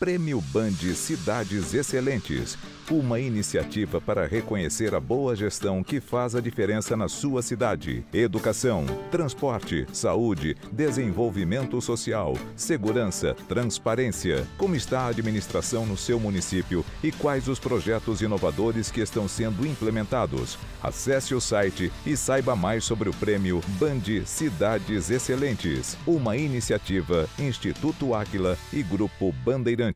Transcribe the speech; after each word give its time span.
Prêmio 0.00 0.40
Band 0.40 0.94
Cidades 0.94 1.74
Excelentes. 1.74 2.56
Uma 2.90 3.20
iniciativa 3.20 4.00
para 4.00 4.26
reconhecer 4.26 4.94
a 4.94 4.98
boa 4.98 5.36
gestão 5.36 5.84
que 5.84 6.00
faz 6.00 6.34
a 6.34 6.40
diferença 6.40 6.96
na 6.96 7.06
sua 7.06 7.42
cidade. 7.42 8.02
Educação, 8.12 8.86
transporte, 9.10 9.86
saúde, 9.92 10.56
desenvolvimento 10.72 11.80
social, 11.82 12.34
segurança, 12.56 13.36
transparência. 13.46 14.44
Como 14.56 14.74
está 14.74 15.02
a 15.02 15.08
administração 15.08 15.84
no 15.84 15.98
seu 15.98 16.18
município 16.18 16.82
e 17.04 17.12
quais 17.12 17.46
os 17.46 17.60
projetos 17.60 18.22
inovadores 18.22 18.90
que 18.90 19.02
estão 19.02 19.28
sendo 19.28 19.66
implementados? 19.66 20.58
Acesse 20.82 21.34
o 21.34 21.40
site 21.42 21.92
e 22.06 22.16
saiba 22.16 22.56
mais 22.56 22.84
sobre 22.84 23.10
o 23.10 23.14
prêmio 23.14 23.60
Band 23.78 24.24
Cidades 24.24 25.10
Excelentes. 25.10 25.96
Uma 26.06 26.38
iniciativa 26.38 27.28
Instituto 27.38 28.14
Áquila 28.14 28.56
e 28.72 28.82
Grupo 28.82 29.30
Bandeirantes. 29.44 29.89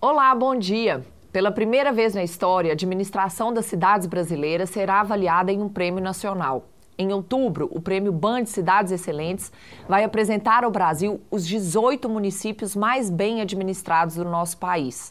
Olá, 0.00 0.34
bom 0.34 0.56
dia. 0.56 1.04
Pela 1.30 1.52
primeira 1.52 1.92
vez 1.92 2.14
na 2.14 2.24
história, 2.24 2.70
a 2.70 2.72
administração 2.72 3.52
das 3.52 3.66
cidades 3.66 4.06
brasileiras 4.06 4.70
será 4.70 5.00
avaliada 5.00 5.52
em 5.52 5.60
um 5.60 5.68
prêmio 5.68 6.02
nacional. 6.02 6.66
Em 7.00 7.14
outubro, 7.14 7.66
o 7.72 7.80
prêmio 7.80 8.12
Band 8.12 8.44
Cidades 8.44 8.92
Excelentes 8.92 9.50
vai 9.88 10.04
apresentar 10.04 10.64
ao 10.64 10.70
Brasil 10.70 11.18
os 11.30 11.46
18 11.46 12.06
municípios 12.10 12.76
mais 12.76 13.08
bem 13.08 13.40
administrados 13.40 14.16
do 14.16 14.24
nosso 14.26 14.58
país. 14.58 15.10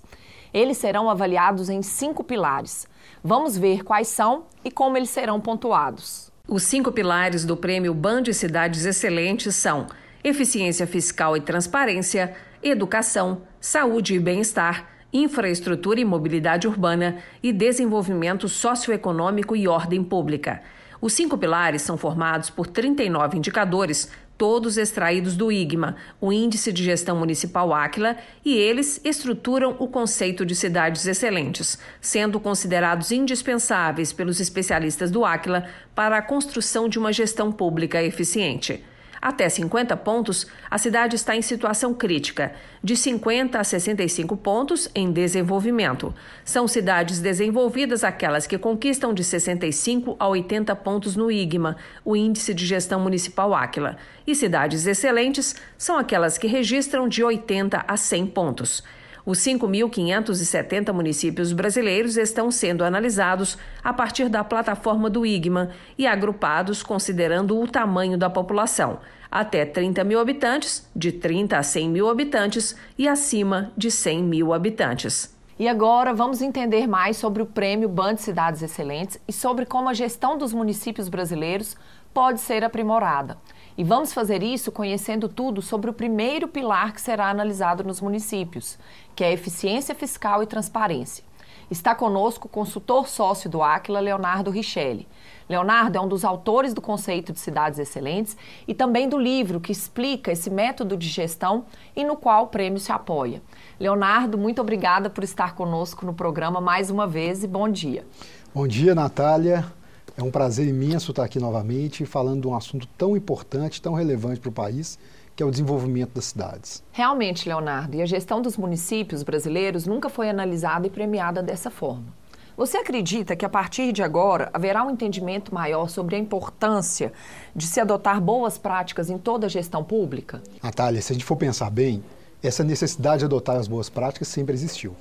Eles 0.53 0.77
serão 0.77 1.09
avaliados 1.09 1.67
em 1.67 1.81
cinco 1.81 2.23
pilares. 2.23 2.87
Vamos 3.23 3.57
ver 3.57 3.83
quais 3.83 4.07
são 4.07 4.43
e 4.63 4.69
como 4.69 4.97
eles 4.97 5.09
serão 5.09 5.41
pontuados. 5.41 6.31
Os 6.47 6.61
cinco 6.61 6.91
pilares 6.91 7.43
do 7.43 7.57
prêmio 7.57 7.91
Band 7.91 8.25
Cidades 8.33 8.85
Excelentes 8.85 9.55
são 9.55 9.87
eficiência 10.23 10.85
fiscal 10.85 11.35
e 11.35 11.41
transparência, 11.41 12.35
educação, 12.61 13.41
saúde 13.59 14.13
e 14.13 14.19
bem-estar, 14.19 14.87
infraestrutura 15.11 15.99
e 15.99 16.05
mobilidade 16.05 16.67
urbana 16.67 17.17
e 17.41 17.51
desenvolvimento 17.51 18.47
socioeconômico 18.47 19.55
e 19.55 19.67
ordem 19.67 20.03
pública. 20.03 20.61
Os 21.01 21.13
cinco 21.13 21.37
pilares 21.37 21.81
são 21.81 21.97
formados 21.97 22.49
por 22.49 22.67
39 22.67 23.37
indicadores, 23.37 24.09
todos 24.37 24.77
extraídos 24.77 25.35
do 25.35 25.51
IGMA, 25.51 25.95
o 26.19 26.31
Índice 26.31 26.71
de 26.71 26.83
Gestão 26.83 27.17
Municipal 27.17 27.73
Áquila, 27.73 28.17
e 28.43 28.53
eles 28.55 28.99
estruturam 29.03 29.75
o 29.79 29.87
conceito 29.87 30.45
de 30.45 30.55
cidades 30.55 31.05
excelentes, 31.05 31.77
sendo 31.99 32.39
considerados 32.39 33.11
indispensáveis 33.11 34.13
pelos 34.13 34.39
especialistas 34.39 35.11
do 35.11 35.25
Áquila 35.25 35.67
para 35.93 36.17
a 36.17 36.21
construção 36.21 36.87
de 36.87 36.97
uma 36.97 37.13
gestão 37.13 37.51
pública 37.51 38.01
eficiente. 38.01 38.83
Até 39.21 39.49
50 39.49 39.97
pontos, 39.97 40.47
a 40.71 40.77
cidade 40.77 41.15
está 41.15 41.35
em 41.35 41.41
situação 41.41 41.93
crítica, 41.93 42.53
de 42.81 42.95
50 42.95 43.59
a 43.59 43.63
65 43.63 44.37
pontos 44.37 44.89
em 44.95 45.11
desenvolvimento. 45.11 46.13
São 46.45 46.67
cidades 46.67 47.19
desenvolvidas 47.19 48.03
aquelas 48.03 48.47
que 48.47 48.57
conquistam 48.57 49.13
de 49.13 49.23
65 49.23 50.15
a 50.17 50.27
80 50.27 50.73
pontos 50.77 51.17
no 51.17 51.29
IGMA, 51.29 51.75
o 52.05 52.15
Índice 52.15 52.53
de 52.53 52.65
Gestão 52.65 53.01
Municipal 53.01 53.53
Áquila. 53.53 53.97
E 54.25 54.33
cidades 54.33 54.87
excelentes 54.87 55.55
são 55.77 55.97
aquelas 55.97 56.37
que 56.37 56.47
registram 56.47 57.07
de 57.07 57.21
80 57.21 57.83
a 57.85 57.97
100 57.97 58.27
pontos. 58.27 58.83
Os 59.25 59.39
5.570 59.39 60.93
municípios 60.93 61.51
brasileiros 61.51 62.17
estão 62.17 62.49
sendo 62.49 62.83
analisados 62.83 63.57
a 63.83 63.93
partir 63.93 64.29
da 64.29 64.43
plataforma 64.43 65.09
do 65.09 65.25
IGMA 65.25 65.71
e 65.97 66.07
agrupados 66.07 66.81
considerando 66.81 67.59
o 67.59 67.67
tamanho 67.67 68.17
da 68.17 68.29
população, 68.29 68.99
até 69.29 69.65
30 69.65 70.03
mil 70.03 70.19
habitantes, 70.19 70.89
de 70.95 71.11
30 71.11 71.57
a 71.57 71.63
100 71.63 71.89
mil 71.89 72.09
habitantes 72.09 72.75
e 72.97 73.07
acima 73.07 73.71
de 73.75 73.91
100 73.91 74.23
mil 74.23 74.53
habitantes. 74.53 75.37
E 75.59 75.67
agora 75.67 76.13
vamos 76.13 76.41
entender 76.41 76.87
mais 76.87 77.17
sobre 77.17 77.43
o 77.43 77.45
Prêmio 77.45 77.89
Band 77.89 78.15
Cidades 78.15 78.61
Excelentes 78.61 79.19
e 79.27 79.33
sobre 79.33 79.65
como 79.65 79.89
a 79.89 79.93
gestão 79.93 80.37
dos 80.37 80.53
municípios 80.53 81.09
brasileiros 81.09 81.75
pode 82.13 82.39
ser 82.39 82.63
aprimorada. 82.63 83.37
E 83.79 83.83
vamos 83.85 84.11
fazer 84.11 84.43
isso 84.43 84.73
conhecendo 84.73 85.29
tudo 85.29 85.61
sobre 85.61 85.89
o 85.89 85.93
primeiro 85.93 86.49
pilar 86.49 86.91
que 86.91 86.99
será 86.99 87.29
analisado 87.29 87.81
nos 87.81 88.01
municípios, 88.01 88.77
que 89.15 89.23
é 89.23 89.31
eficiência 89.31 89.95
fiscal 89.95 90.43
e 90.43 90.45
transparência. 90.45 91.23
Está 91.71 91.95
conosco 91.95 92.47
o 92.47 92.51
consultor 92.51 93.07
sócio 93.07 93.49
do 93.49 93.63
Aquila, 93.63 94.01
Leonardo 94.01 94.51
Richelli. 94.51 95.07
Leonardo 95.47 95.97
é 95.97 96.01
um 96.01 96.09
dos 96.09 96.25
autores 96.25 96.73
do 96.73 96.81
conceito 96.81 97.31
de 97.31 97.39
cidades 97.39 97.79
excelentes 97.79 98.35
e 98.67 98.73
também 98.73 99.07
do 99.07 99.17
livro 99.17 99.61
que 99.61 99.71
explica 99.71 100.29
esse 100.29 100.49
método 100.49 100.97
de 100.97 101.07
gestão 101.07 101.63
e 101.95 102.03
no 102.03 102.17
qual 102.17 102.43
o 102.43 102.47
prêmio 102.47 102.79
se 102.79 102.91
apoia. 102.91 103.41
Leonardo, 103.79 104.37
muito 104.37 104.59
obrigada 104.59 105.09
por 105.09 105.23
estar 105.23 105.55
conosco 105.55 106.05
no 106.05 106.13
programa 106.13 106.59
mais 106.59 106.89
uma 106.89 107.07
vez 107.07 107.45
e 107.45 107.47
bom 107.47 107.69
dia. 107.69 108.05
Bom 108.53 108.67
dia, 108.67 108.93
Natália. 108.93 109.78
É 110.17 110.23
um 110.23 110.31
prazer 110.31 110.67
imenso 110.67 111.11
estar 111.11 111.23
aqui 111.23 111.39
novamente 111.39 112.05
falando 112.05 112.41
de 112.41 112.47
um 112.47 112.55
assunto 112.55 112.87
tão 112.97 113.15
importante, 113.15 113.81
tão 113.81 113.93
relevante 113.93 114.39
para 114.39 114.49
o 114.49 114.53
país, 114.53 114.99
que 115.35 115.43
é 115.43 115.45
o 115.45 115.51
desenvolvimento 115.51 116.11
das 116.13 116.25
cidades. 116.25 116.83
Realmente, 116.91 117.47
Leonardo, 117.47 117.95
e 117.95 118.01
a 118.01 118.05
gestão 118.05 118.41
dos 118.41 118.57
municípios 118.57 119.23
brasileiros 119.23 119.85
nunca 119.85 120.09
foi 120.09 120.29
analisada 120.29 120.85
e 120.85 120.89
premiada 120.89 121.41
dessa 121.41 121.71
forma. 121.71 122.19
Você 122.57 122.75
acredita 122.75 123.37
que 123.37 123.45
a 123.45 123.49
partir 123.49 123.93
de 123.93 124.03
agora 124.03 124.49
haverá 124.53 124.83
um 124.83 124.91
entendimento 124.91 125.53
maior 125.55 125.87
sobre 125.87 126.17
a 126.17 126.19
importância 126.19 127.13
de 127.55 127.65
se 127.65 127.79
adotar 127.79 128.19
boas 128.19 128.57
práticas 128.57 129.09
em 129.09 129.17
toda 129.17 129.45
a 129.45 129.49
gestão 129.49 129.81
pública? 129.81 130.43
Natália, 130.61 131.01
se 131.01 131.13
a 131.13 131.15
gente 131.15 131.23
for 131.23 131.37
pensar 131.37 131.69
bem, 131.69 132.03
essa 132.43 132.61
necessidade 132.61 133.19
de 133.19 133.25
adotar 133.25 133.55
as 133.55 133.65
boas 133.65 133.89
práticas 133.89 134.27
sempre 134.27 134.53
existiu. 134.53 134.93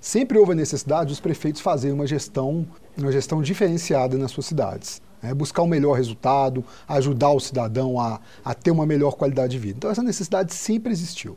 Sempre 0.00 0.38
houve 0.38 0.52
a 0.52 0.54
necessidade 0.54 1.08
dos 1.08 1.20
prefeitos 1.20 1.60
fazerem 1.60 1.94
uma 1.94 2.06
gestão, 2.06 2.66
uma 2.96 3.10
gestão 3.10 3.42
diferenciada 3.42 4.16
nas 4.16 4.30
suas 4.30 4.46
cidades. 4.46 5.02
Né? 5.22 5.34
buscar 5.34 5.62
o 5.62 5.64
um 5.64 5.68
melhor 5.68 5.94
resultado, 5.94 6.64
ajudar 6.86 7.30
o 7.30 7.40
cidadão 7.40 7.98
a, 7.98 8.20
a 8.44 8.54
ter 8.54 8.70
uma 8.70 8.86
melhor 8.86 9.12
qualidade 9.12 9.52
de 9.52 9.58
vida. 9.58 9.76
Então, 9.76 9.90
essa 9.90 10.02
necessidade 10.02 10.54
sempre 10.54 10.92
existiu. 10.92 11.36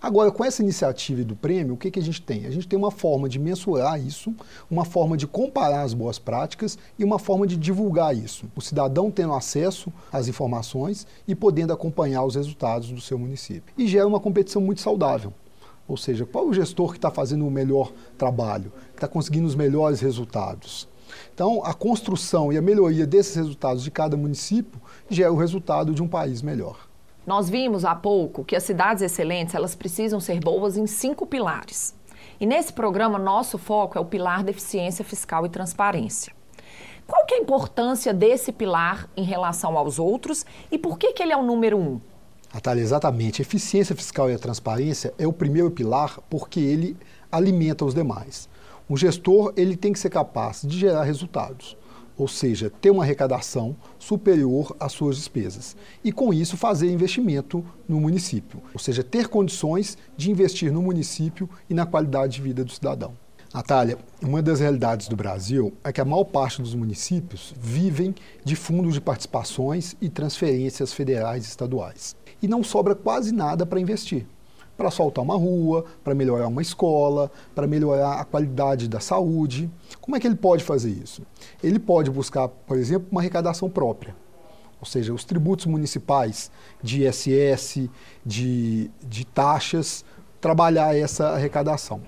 Agora, 0.00 0.30
com 0.30 0.44
essa 0.44 0.62
iniciativa 0.62 1.24
do 1.24 1.34
prêmio, 1.34 1.74
o 1.74 1.76
que, 1.76 1.90
que 1.90 1.98
a 1.98 2.02
gente 2.02 2.20
tem? 2.20 2.44
A 2.44 2.50
gente 2.50 2.68
tem 2.68 2.78
uma 2.78 2.90
forma 2.90 3.28
de 3.28 3.38
mensurar 3.38 3.98
isso, 3.98 4.34
uma 4.70 4.84
forma 4.84 5.16
de 5.16 5.26
comparar 5.26 5.82
as 5.82 5.94
boas 5.94 6.18
práticas 6.18 6.76
e 6.98 7.04
uma 7.04 7.18
forma 7.18 7.46
de 7.46 7.56
divulgar 7.56 8.14
isso. 8.14 8.46
O 8.54 8.60
cidadão 8.60 9.10
tendo 9.10 9.32
acesso 9.32 9.92
às 10.12 10.28
informações 10.28 11.06
e 11.26 11.34
podendo 11.34 11.72
acompanhar 11.72 12.24
os 12.24 12.34
resultados 12.34 12.90
do 12.90 13.00
seu 13.00 13.18
município. 13.18 13.72
E 13.78 13.86
gera 13.86 14.06
uma 14.06 14.20
competição 14.20 14.60
muito 14.60 14.80
saudável. 14.80 15.32
Ou 15.92 15.96
seja, 15.98 16.24
qual 16.24 16.46
é 16.46 16.48
o 16.48 16.54
gestor 16.54 16.92
que 16.92 16.96
está 16.96 17.10
fazendo 17.10 17.46
o 17.46 17.50
melhor 17.50 17.92
trabalho, 18.16 18.72
que 18.92 18.96
está 18.96 19.06
conseguindo 19.06 19.46
os 19.46 19.54
melhores 19.54 20.00
resultados? 20.00 20.88
Então, 21.34 21.62
a 21.66 21.74
construção 21.74 22.50
e 22.50 22.56
a 22.56 22.62
melhoria 22.62 23.06
desses 23.06 23.36
resultados 23.36 23.84
de 23.84 23.90
cada 23.90 24.16
município 24.16 24.80
gera 25.10 25.28
é 25.28 25.30
o 25.30 25.36
resultado 25.36 25.92
de 25.92 26.02
um 26.02 26.08
país 26.08 26.40
melhor. 26.40 26.88
Nós 27.26 27.50
vimos 27.50 27.84
há 27.84 27.94
pouco 27.94 28.42
que 28.42 28.56
as 28.56 28.62
cidades 28.62 29.02
excelentes 29.02 29.54
elas 29.54 29.74
precisam 29.74 30.18
ser 30.18 30.40
boas 30.40 30.78
em 30.78 30.86
cinco 30.86 31.26
pilares. 31.26 31.94
E 32.40 32.46
nesse 32.46 32.72
programa, 32.72 33.18
nosso 33.18 33.58
foco 33.58 33.98
é 33.98 34.00
o 34.00 34.06
pilar 34.06 34.42
da 34.42 34.50
eficiência 34.50 35.04
fiscal 35.04 35.44
e 35.44 35.50
transparência. 35.50 36.32
Qual 37.06 37.26
que 37.26 37.34
é 37.34 37.36
a 37.36 37.42
importância 37.42 38.14
desse 38.14 38.50
pilar 38.50 39.10
em 39.14 39.24
relação 39.24 39.76
aos 39.76 39.98
outros 39.98 40.46
e 40.70 40.78
por 40.78 40.96
que, 40.96 41.12
que 41.12 41.22
ele 41.22 41.34
é 41.34 41.36
o 41.36 41.42
número 41.42 41.76
um? 41.76 42.00
Natália, 42.52 42.82
exatamente. 42.82 43.40
A 43.40 43.44
eficiência 43.44 43.96
fiscal 43.96 44.30
e 44.30 44.34
a 44.34 44.38
transparência 44.38 45.14
é 45.18 45.26
o 45.26 45.32
primeiro 45.32 45.70
pilar 45.70 46.20
porque 46.28 46.60
ele 46.60 46.96
alimenta 47.30 47.84
os 47.84 47.94
demais. 47.94 48.48
O 48.88 48.96
gestor 48.96 49.54
ele 49.56 49.74
tem 49.74 49.92
que 49.92 49.98
ser 49.98 50.10
capaz 50.10 50.60
de 50.62 50.78
gerar 50.78 51.04
resultados, 51.04 51.76
ou 52.18 52.28
seja, 52.28 52.68
ter 52.68 52.90
uma 52.90 53.04
arrecadação 53.04 53.74
superior 53.98 54.76
às 54.78 54.92
suas 54.92 55.16
despesas 55.16 55.74
e 56.04 56.12
com 56.12 56.34
isso 56.34 56.58
fazer 56.58 56.90
investimento 56.90 57.64
no 57.88 57.98
município, 57.98 58.60
ou 58.74 58.78
seja, 58.78 59.02
ter 59.02 59.28
condições 59.28 59.96
de 60.14 60.30
investir 60.30 60.70
no 60.70 60.82
município 60.82 61.48
e 61.70 61.74
na 61.74 61.86
qualidade 61.86 62.34
de 62.34 62.42
vida 62.42 62.62
do 62.62 62.72
cidadão. 62.72 63.21
Natália, 63.52 63.98
uma 64.22 64.40
das 64.40 64.60
realidades 64.60 65.08
do 65.08 65.14
Brasil 65.14 65.74
é 65.84 65.92
que 65.92 66.00
a 66.00 66.06
maior 66.06 66.24
parte 66.24 66.62
dos 66.62 66.74
municípios 66.74 67.52
vivem 67.60 68.14
de 68.42 68.56
fundos 68.56 68.94
de 68.94 69.00
participações 69.00 69.94
e 70.00 70.08
transferências 70.08 70.94
federais 70.94 71.44
e 71.44 71.48
estaduais 71.48 72.16
e 72.40 72.48
não 72.48 72.64
sobra 72.64 72.94
quase 72.94 73.30
nada 73.30 73.66
para 73.66 73.78
investir. 73.78 74.24
Para 74.74 74.88
asfaltar 74.88 75.22
uma 75.22 75.36
rua, 75.36 75.84
para 76.02 76.14
melhorar 76.14 76.48
uma 76.48 76.62
escola, 76.62 77.30
para 77.54 77.66
melhorar 77.66 78.14
a 78.14 78.24
qualidade 78.24 78.88
da 78.88 79.00
saúde. 79.00 79.70
Como 80.00 80.16
é 80.16 80.20
que 80.20 80.26
ele 80.26 80.34
pode 80.34 80.64
fazer 80.64 80.90
isso? 80.90 81.20
Ele 81.62 81.78
pode 81.78 82.10
buscar, 82.10 82.48
por 82.48 82.78
exemplo, 82.78 83.06
uma 83.10 83.20
arrecadação 83.20 83.68
própria. 83.68 84.16
ou 84.80 84.86
seja, 84.86 85.12
os 85.12 85.24
tributos 85.24 85.66
municipais 85.66 86.50
de 86.82 87.06
ISS, 87.06 87.90
de, 88.24 88.90
de 89.06 89.26
taxas, 89.26 90.06
trabalhar 90.40 90.96
essa 90.96 91.28
arrecadação. 91.28 92.00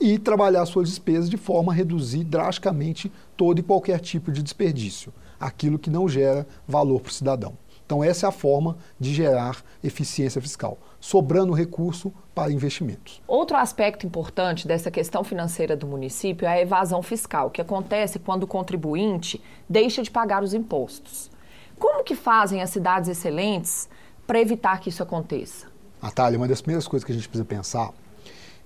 E 0.00 0.18
trabalhar 0.18 0.64
suas 0.66 0.88
despesas 0.88 1.28
de 1.28 1.36
forma 1.36 1.72
a 1.72 1.74
reduzir 1.74 2.24
drasticamente 2.24 3.10
todo 3.36 3.58
e 3.58 3.62
qualquer 3.62 4.00
tipo 4.00 4.32
de 4.32 4.42
desperdício, 4.42 5.12
aquilo 5.38 5.78
que 5.78 5.90
não 5.90 6.08
gera 6.08 6.46
valor 6.66 7.00
para 7.00 7.10
o 7.10 7.14
cidadão. 7.14 7.56
Então, 7.84 8.02
essa 8.02 8.26
é 8.26 8.28
a 8.28 8.32
forma 8.32 8.78
de 8.98 9.12
gerar 9.12 9.62
eficiência 9.84 10.40
fiscal, 10.40 10.78
sobrando 10.98 11.52
recurso 11.52 12.12
para 12.34 12.50
investimentos. 12.50 13.20
Outro 13.26 13.56
aspecto 13.56 14.06
importante 14.06 14.66
dessa 14.66 14.90
questão 14.90 15.22
financeira 15.22 15.76
do 15.76 15.86
município 15.86 16.46
é 16.46 16.52
a 16.52 16.60
evasão 16.62 17.02
fiscal, 17.02 17.50
que 17.50 17.60
acontece 17.60 18.18
quando 18.18 18.44
o 18.44 18.46
contribuinte 18.46 19.42
deixa 19.68 20.02
de 20.02 20.10
pagar 20.10 20.42
os 20.42 20.54
impostos. 20.54 21.30
Como 21.78 22.02
que 22.02 22.14
fazem 22.14 22.62
as 22.62 22.70
cidades 22.70 23.10
excelentes 23.10 23.88
para 24.26 24.40
evitar 24.40 24.80
que 24.80 24.88
isso 24.88 25.02
aconteça? 25.02 25.66
Natália, 26.00 26.38
uma 26.38 26.48
das 26.48 26.62
primeiras 26.62 26.88
coisas 26.88 27.04
que 27.04 27.12
a 27.12 27.14
gente 27.14 27.28
precisa 27.28 27.44
pensar 27.44 27.92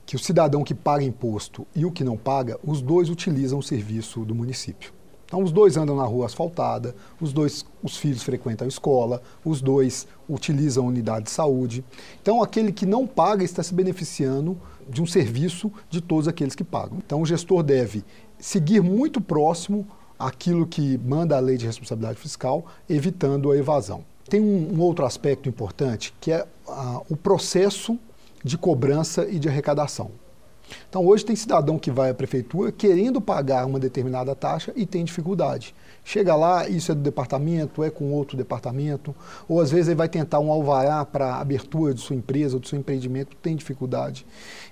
que 0.06 0.14
o 0.14 0.18
cidadão 0.18 0.62
que 0.62 0.72
paga 0.72 1.04
imposto 1.04 1.66
e 1.74 1.84
o 1.84 1.90
que 1.90 2.04
não 2.04 2.16
paga, 2.16 2.58
os 2.64 2.80
dois 2.80 3.10
utilizam 3.10 3.58
o 3.58 3.62
serviço 3.62 4.24
do 4.24 4.34
município. 4.34 4.94
Então, 5.26 5.42
os 5.42 5.50
dois 5.50 5.76
andam 5.76 5.96
na 5.96 6.04
rua 6.04 6.26
asfaltada, 6.26 6.94
os 7.20 7.32
dois, 7.32 7.66
os 7.82 7.96
filhos 7.96 8.22
frequentam 8.22 8.64
a 8.64 8.68
escola, 8.68 9.20
os 9.44 9.60
dois 9.60 10.06
utilizam 10.30 10.84
a 10.84 10.86
unidade 10.86 11.24
de 11.24 11.32
saúde. 11.32 11.84
Então, 12.22 12.40
aquele 12.40 12.70
que 12.70 12.86
não 12.86 13.08
paga 13.08 13.42
está 13.42 13.60
se 13.60 13.74
beneficiando 13.74 14.56
de 14.88 15.02
um 15.02 15.06
serviço 15.06 15.72
de 15.90 16.00
todos 16.00 16.28
aqueles 16.28 16.54
que 16.54 16.62
pagam. 16.62 16.98
Então, 17.04 17.20
o 17.20 17.26
gestor 17.26 17.64
deve 17.64 18.04
seguir 18.38 18.80
muito 18.80 19.20
próximo 19.20 19.84
aquilo 20.16 20.64
que 20.64 20.96
manda 20.98 21.36
a 21.36 21.40
lei 21.40 21.56
de 21.56 21.66
responsabilidade 21.66 22.20
fiscal, 22.20 22.64
evitando 22.88 23.50
a 23.50 23.56
evasão. 23.56 24.04
Tem 24.28 24.40
um, 24.40 24.74
um 24.74 24.80
outro 24.80 25.04
aspecto 25.04 25.48
importante 25.48 26.14
que 26.20 26.30
é 26.30 26.46
ah, 26.68 27.02
o 27.10 27.16
processo 27.16 27.98
de 28.46 28.56
cobrança 28.56 29.26
e 29.28 29.40
de 29.40 29.48
arrecadação. 29.48 30.12
Então, 30.88 31.04
hoje 31.04 31.24
tem 31.24 31.34
cidadão 31.34 31.78
que 31.78 31.90
vai 31.90 32.10
à 32.10 32.14
prefeitura 32.14 32.70
querendo 32.70 33.20
pagar 33.20 33.66
uma 33.66 33.80
determinada 33.80 34.36
taxa 34.36 34.72
e 34.76 34.86
tem 34.86 35.04
dificuldade. 35.04 35.74
Chega 36.04 36.36
lá, 36.36 36.68
isso 36.68 36.92
é 36.92 36.94
do 36.94 37.00
departamento, 37.00 37.82
é 37.82 37.90
com 37.90 38.12
outro 38.12 38.36
departamento, 38.36 39.12
ou 39.48 39.60
às 39.60 39.72
vezes 39.72 39.88
ele 39.88 39.96
vai 39.96 40.08
tentar 40.08 40.38
um 40.38 40.52
alvará 40.52 41.04
para 41.04 41.36
abertura 41.36 41.92
de 41.92 42.00
sua 42.00 42.14
empresa 42.14 42.54
ou 42.54 42.60
do 42.60 42.68
seu 42.68 42.78
empreendimento, 42.78 43.36
tem 43.36 43.56
dificuldade. 43.56 44.24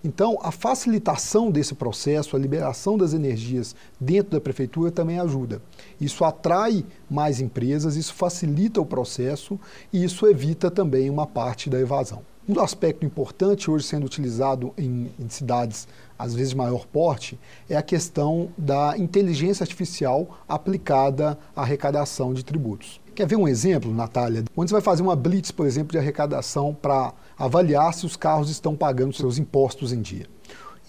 Então, 0.05 0.39
a 0.41 0.53
facilitação 0.53 1.51
desse 1.51 1.75
processo, 1.75 2.37
a 2.37 2.39
liberação 2.39 2.97
das 2.97 3.13
energias 3.13 3.75
dentro 4.01 4.33
da 4.33 4.41
prefeitura 4.41 4.93
também 4.93 5.19
ajuda. 5.19 5.61
Isso 6.01 6.25
atrai 6.25 6.87
mais 7.11 7.41
empresas, 7.41 7.97
isso 7.97 8.15
facilita 8.15 8.81
o 8.81 8.87
processo 8.87 9.59
e 9.93 10.05
isso 10.05 10.29
evita 10.29 10.71
também 10.71 11.11
uma 11.11 11.27
parte 11.27 11.69
da 11.69 11.81
evasão. 11.81 12.34
Um 12.47 12.61
aspecto 12.61 13.07
importante 13.07 13.71
hoje 13.71 13.87
sendo 13.87 14.05
utilizado 14.05 14.75
em, 14.77 15.11
em, 15.19 15.29
cidades, 15.31 15.89
às 16.19 16.35
vezes 16.35 16.51
de 16.51 16.57
maior 16.57 16.85
porte, 16.87 17.41
é 17.71 17.75
a 17.75 17.83
questão 17.83 18.51
da 18.59 18.99
inteligência 18.99 19.65
artificial 19.65 20.29
aplicada 20.47 21.39
à 21.57 21.63
arrecadação 21.63 22.35
de 22.35 22.45
tributos. 22.45 23.01
Quer 23.15 23.27
ver 23.27 23.37
um 23.37 23.49
exemplo, 23.49 23.95
Natália? 23.95 24.45
Quando 24.55 24.69
você 24.69 24.75
vai 24.75 24.83
fazer 24.83 25.01
uma 25.01 25.17
blitz, 25.17 25.51
por 25.51 25.65
exemplo, 25.67 25.93
de 25.93 25.99
arrecadação 25.99 26.75
para 26.75 27.15
avaliar 27.39 27.95
se 27.95 28.05
os 28.05 28.15
carros 28.15 28.51
estão 28.51 28.77
pagando 28.77 29.15
seus 29.15 29.39
impostos 29.39 29.91
em 29.91 30.03
dia. 30.03 30.27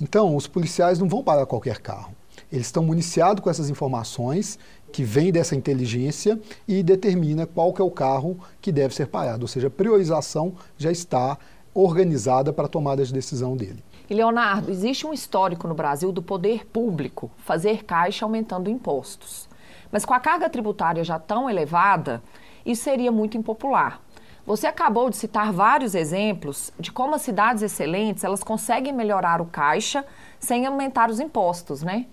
Então, 0.01 0.35
os 0.35 0.47
policiais 0.47 0.99
não 0.99 1.07
vão 1.07 1.23
parar 1.23 1.45
qualquer 1.45 1.79
carro. 1.79 2.13
Eles 2.51 2.65
estão 2.65 2.83
municiados 2.83 3.41
com 3.41 3.49
essas 3.49 3.69
informações 3.69 4.59
que 4.91 5.03
vem 5.03 5.31
dessa 5.31 5.55
inteligência 5.55 6.39
e 6.67 6.81
determina 6.81 7.45
qual 7.45 7.73
que 7.73 7.81
é 7.81 7.85
o 7.85 7.91
carro 7.91 8.39
que 8.61 8.71
deve 8.71 8.95
ser 8.95 9.07
parado. 9.07 9.43
Ou 9.43 9.47
seja, 9.47 9.67
a 9.67 9.71
priorização 9.71 10.53
já 10.77 10.91
está 10.91 11.37
organizada 11.73 12.53
para 12.53 12.65
a 12.65 12.69
tomada 12.69 13.03
de 13.03 13.13
decisão 13.13 13.57
dele. 13.57 13.83
E 14.09 14.13
Leonardo, 14.13 14.71
existe 14.71 15.05
um 15.05 15.13
histórico 15.13 15.67
no 15.67 15.73
Brasil 15.73 16.11
do 16.11 16.21
poder 16.21 16.65
público 16.67 17.29
fazer 17.37 17.83
caixa 17.83 18.23
aumentando 18.23 18.69
impostos. 18.69 19.49
Mas 19.91 20.05
com 20.05 20.13
a 20.13 20.19
carga 20.19 20.49
tributária 20.49 21.03
já 21.03 21.19
tão 21.19 21.49
elevada, 21.49 22.21
isso 22.65 22.83
seria 22.83 23.11
muito 23.11 23.37
impopular. 23.37 24.01
Você 24.45 24.67
acabou 24.67 25.09
de 25.09 25.17
citar 25.17 25.51
vários 25.51 25.95
exemplos 25.95 26.71
de 26.79 26.91
como 26.91 27.15
as 27.15 27.23
cidades 27.23 27.63
excelentes 27.63 28.23
elas 28.23 28.43
conseguem 28.43 28.93
melhorar 28.93 29.41
o 29.41 29.45
caixa 29.45 30.05
sem 30.39 30.67
aumentar 30.67 31.09
os 31.09 31.19
impostos, 31.19 31.81
né? 31.81 32.05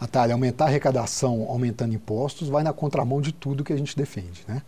Natália, 0.00 0.34
aumentar 0.34 0.64
a 0.64 0.68
arrecadação 0.68 1.46
aumentando 1.48 1.94
impostos 1.94 2.48
vai 2.48 2.62
na 2.62 2.72
contramão 2.72 3.20
de 3.20 3.32
tudo 3.32 3.64
que 3.64 3.72
a 3.72 3.76
gente 3.76 3.96
defende. 3.96 4.44
Né? 4.46 4.62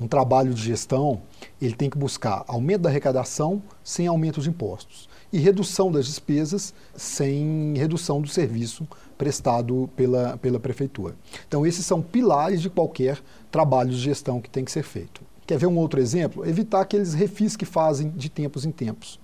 Um 0.00 0.08
trabalho 0.08 0.52
de 0.52 0.62
gestão, 0.62 1.22
ele 1.60 1.74
tem 1.74 1.88
que 1.88 1.96
buscar 1.96 2.44
aumento 2.48 2.82
da 2.82 2.88
arrecadação 2.88 3.62
sem 3.84 4.06
aumento 4.06 4.40
de 4.40 4.48
impostos 4.48 5.08
e 5.32 5.38
redução 5.38 5.90
das 5.90 6.06
despesas 6.06 6.74
sem 6.94 7.74
redução 7.76 8.20
do 8.20 8.28
serviço 8.28 8.86
prestado 9.16 9.88
pela, 9.96 10.36
pela 10.36 10.58
prefeitura. 10.58 11.14
Então, 11.46 11.64
esses 11.64 11.86
são 11.86 12.02
pilares 12.02 12.60
de 12.60 12.68
qualquer 12.68 13.20
trabalho 13.50 13.90
de 13.90 13.98
gestão 13.98 14.40
que 14.40 14.50
tem 14.50 14.64
que 14.64 14.72
ser 14.72 14.82
feito. 14.82 15.22
Quer 15.46 15.58
ver 15.58 15.66
um 15.66 15.78
outro 15.78 16.00
exemplo? 16.00 16.46
Evitar 16.46 16.80
aqueles 16.80 17.14
refis 17.14 17.56
que 17.56 17.64
fazem 17.64 18.10
de 18.10 18.28
tempos 18.28 18.64
em 18.64 18.70
tempos. 18.70 19.18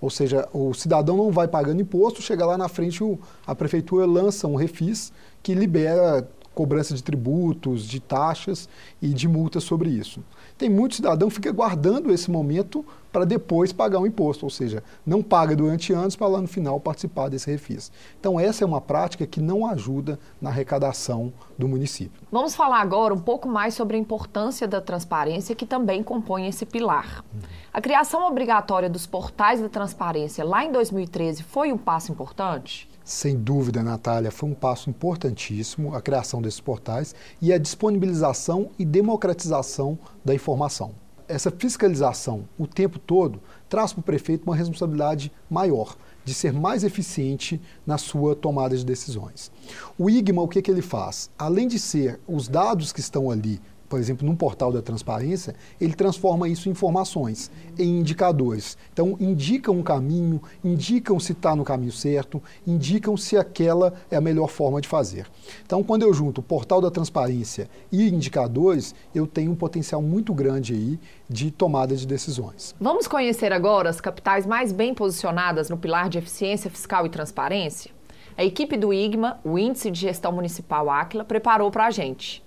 Ou 0.00 0.10
seja, 0.10 0.48
o 0.52 0.72
cidadão 0.74 1.16
não 1.16 1.30
vai 1.30 1.48
pagando 1.48 1.80
imposto, 1.80 2.22
chega 2.22 2.46
lá 2.46 2.56
na 2.56 2.68
frente, 2.68 3.02
o, 3.02 3.18
a 3.46 3.54
prefeitura 3.54 4.06
lança 4.06 4.46
um 4.46 4.54
refis 4.54 5.12
que 5.42 5.54
libera 5.54 6.28
cobrança 6.54 6.94
de 6.94 7.02
tributos, 7.02 7.84
de 7.86 8.00
taxas 8.00 8.68
e 9.00 9.08
de 9.08 9.28
multas 9.28 9.62
sobre 9.62 9.90
isso. 9.90 10.22
Tem 10.58 10.68
muito 10.68 10.96
cidadão 10.96 11.28
que 11.28 11.36
fica 11.36 11.52
guardando 11.52 12.12
esse 12.12 12.28
momento 12.28 12.84
para 13.12 13.24
depois 13.24 13.72
pagar 13.72 14.00
o 14.00 14.02
um 14.02 14.06
imposto, 14.06 14.44
ou 14.44 14.50
seja, 14.50 14.82
não 15.06 15.22
paga 15.22 15.54
durante 15.54 15.92
anos 15.92 16.16
para 16.16 16.26
lá 16.26 16.40
no 16.40 16.48
final 16.48 16.80
participar 16.80 17.28
desse 17.28 17.48
refis. 17.48 17.92
Então 18.18 18.40
essa 18.40 18.64
é 18.64 18.66
uma 18.66 18.80
prática 18.80 19.24
que 19.24 19.40
não 19.40 19.64
ajuda 19.64 20.18
na 20.42 20.50
arrecadação 20.50 21.32
do 21.56 21.68
município. 21.68 22.20
Vamos 22.30 22.56
falar 22.56 22.80
agora 22.80 23.14
um 23.14 23.20
pouco 23.20 23.48
mais 23.48 23.74
sobre 23.74 23.96
a 23.96 24.00
importância 24.00 24.66
da 24.66 24.80
transparência 24.80 25.54
que 25.54 25.64
também 25.64 26.02
compõe 26.02 26.48
esse 26.48 26.66
pilar. 26.66 27.24
A 27.72 27.80
criação 27.80 28.26
obrigatória 28.26 28.90
dos 28.90 29.06
portais 29.06 29.60
da 29.60 29.68
transparência 29.68 30.44
lá 30.44 30.64
em 30.64 30.72
2013 30.72 31.44
foi 31.44 31.72
um 31.72 31.78
passo 31.78 32.10
importante? 32.10 32.87
Sem 33.08 33.38
dúvida, 33.38 33.82
Natália, 33.82 34.30
foi 34.30 34.50
um 34.50 34.54
passo 34.54 34.90
importantíssimo 34.90 35.94
a 35.94 36.02
criação 36.02 36.42
desses 36.42 36.60
portais 36.60 37.14
e 37.40 37.50
a 37.50 37.56
disponibilização 37.56 38.70
e 38.78 38.84
democratização 38.84 39.98
da 40.22 40.34
informação. 40.34 40.92
Essa 41.26 41.50
fiscalização 41.50 42.46
o 42.58 42.66
tempo 42.66 42.98
todo 42.98 43.40
traz 43.66 43.94
para 43.94 44.00
o 44.00 44.04
prefeito 44.04 44.44
uma 44.44 44.54
responsabilidade 44.54 45.32
maior 45.48 45.96
de 46.22 46.34
ser 46.34 46.52
mais 46.52 46.84
eficiente 46.84 47.58
na 47.86 47.96
sua 47.96 48.36
tomada 48.36 48.76
de 48.76 48.84
decisões. 48.84 49.50
O 49.96 50.10
IGMA, 50.10 50.42
o 50.42 50.48
que, 50.48 50.60
que 50.60 50.70
ele 50.70 50.82
faz? 50.82 51.30
Além 51.38 51.66
de 51.66 51.78
ser 51.78 52.20
os 52.28 52.46
dados 52.46 52.92
que 52.92 53.00
estão 53.00 53.30
ali 53.30 53.58
por 53.88 53.98
exemplo, 53.98 54.26
num 54.26 54.36
portal 54.36 54.72
da 54.72 54.82
transparência, 54.82 55.54
ele 55.80 55.94
transforma 55.94 56.48
isso 56.48 56.68
em 56.68 56.72
informações, 56.72 57.50
em 57.78 57.98
indicadores. 58.00 58.76
Então, 58.92 59.16
indicam 59.18 59.74
um 59.74 59.82
caminho, 59.82 60.42
indicam 60.62 61.18
se 61.18 61.32
está 61.32 61.56
no 61.56 61.64
caminho 61.64 61.92
certo, 61.92 62.42
indicam 62.66 63.16
se 63.16 63.36
aquela 63.36 63.94
é 64.10 64.16
a 64.16 64.20
melhor 64.20 64.48
forma 64.48 64.80
de 64.80 64.88
fazer. 64.88 65.26
Então, 65.64 65.82
quando 65.82 66.02
eu 66.02 66.12
junto 66.12 66.40
o 66.40 66.44
portal 66.44 66.80
da 66.80 66.90
transparência 66.90 67.68
e 67.90 68.08
indicadores, 68.08 68.94
eu 69.14 69.26
tenho 69.26 69.52
um 69.52 69.56
potencial 69.56 70.02
muito 70.02 70.34
grande 70.34 70.74
aí 70.74 71.00
de 71.28 71.50
tomada 71.50 71.96
de 71.96 72.06
decisões. 72.06 72.74
Vamos 72.80 73.06
conhecer 73.06 73.52
agora 73.52 73.88
as 73.88 74.00
capitais 74.00 74.46
mais 74.46 74.72
bem 74.72 74.94
posicionadas 74.94 75.70
no 75.70 75.76
pilar 75.76 76.08
de 76.08 76.18
eficiência 76.18 76.70
fiscal 76.70 77.06
e 77.06 77.08
transparência? 77.08 77.90
A 78.36 78.44
equipe 78.44 78.76
do 78.76 78.92
IGMA, 78.92 79.40
o 79.42 79.58
Índice 79.58 79.90
de 79.90 80.00
Gestão 80.00 80.30
Municipal 80.30 80.88
Áquila, 80.88 81.24
preparou 81.24 81.70
para 81.70 81.86
a 81.86 81.90
gente. 81.90 82.46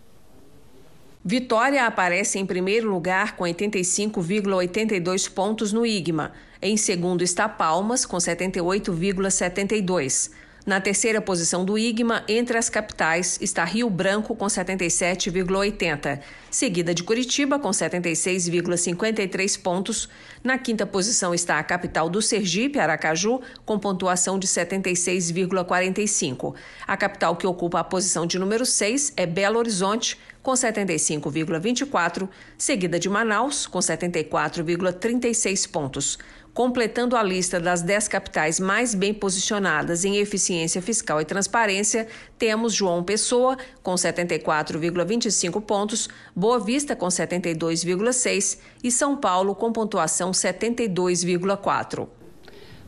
Vitória 1.23 1.85
aparece 1.85 2.39
em 2.39 2.45
primeiro 2.47 2.89
lugar 2.89 3.35
com 3.35 3.43
85,82 3.43 5.31
pontos 5.31 5.71
no 5.71 5.85
IGMA. 5.85 6.31
Em 6.59 6.75
segundo 6.75 7.23
está 7.23 7.47
Palmas, 7.47 8.07
com 8.07 8.17
78,72. 8.17 10.31
Na 10.63 10.79
terceira 10.79 11.19
posição 11.19 11.65
do 11.65 11.75
IGMA, 11.75 12.23
entre 12.27 12.55
as 12.55 12.69
capitais, 12.69 13.39
está 13.41 13.65
Rio 13.65 13.89
Branco 13.89 14.35
com 14.35 14.45
77,80, 14.45 16.19
seguida 16.51 16.93
de 16.93 17.03
Curitiba 17.03 17.57
com 17.57 17.71
76,53 17.71 19.59
pontos. 19.59 20.07
Na 20.43 20.59
quinta 20.59 20.85
posição 20.85 21.33
está 21.33 21.57
a 21.57 21.63
capital 21.63 22.11
do 22.11 22.21
Sergipe, 22.21 22.77
Aracaju, 22.77 23.41
com 23.65 23.79
pontuação 23.79 24.37
de 24.37 24.45
76,45. 24.45 26.53
A 26.85 26.95
capital 26.95 27.35
que 27.35 27.47
ocupa 27.47 27.79
a 27.79 27.83
posição 27.83 28.27
de 28.27 28.37
número 28.37 28.63
6 28.63 29.13
é 29.17 29.25
Belo 29.25 29.57
Horizonte, 29.57 30.15
com 30.43 30.51
75,24, 30.51 32.29
seguida 32.57 32.99
de 32.99 33.09
Manaus, 33.09 33.67
com 33.67 33.79
74,36 33.79 35.69
pontos. 35.69 36.17
Completando 36.53 37.15
a 37.15 37.23
lista 37.23 37.61
das 37.61 37.81
10 37.81 38.09
capitais 38.09 38.59
mais 38.59 38.93
bem 38.93 39.13
posicionadas 39.13 40.03
em 40.03 40.17
eficiência 40.17 40.81
fiscal 40.81 41.21
e 41.21 41.25
transparência, 41.25 42.07
temos 42.37 42.73
João 42.73 43.05
Pessoa, 43.05 43.57
com 43.81 43.93
74,25 43.93 45.61
pontos, 45.61 46.09
Boa 46.35 46.59
Vista, 46.59 46.93
com 46.93 47.07
72,6 47.07 48.59
e 48.83 48.91
São 48.91 49.15
Paulo, 49.15 49.55
com 49.55 49.71
pontuação 49.71 50.31
72,4. 50.31 52.09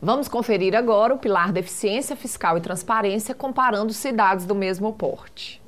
Vamos 0.01 0.27
conferir 0.27 0.75
agora 0.75 1.13
o 1.13 1.17
pilar 1.17 1.53
da 1.53 1.61
eficiência 1.61 2.17
fiscal 2.17 2.57
e 2.57 2.61
transparência 2.61 3.33
comparando 3.33 3.93
cidades 3.93 4.45
do 4.45 4.53
mesmo 4.53 4.91
porte. 4.91 5.62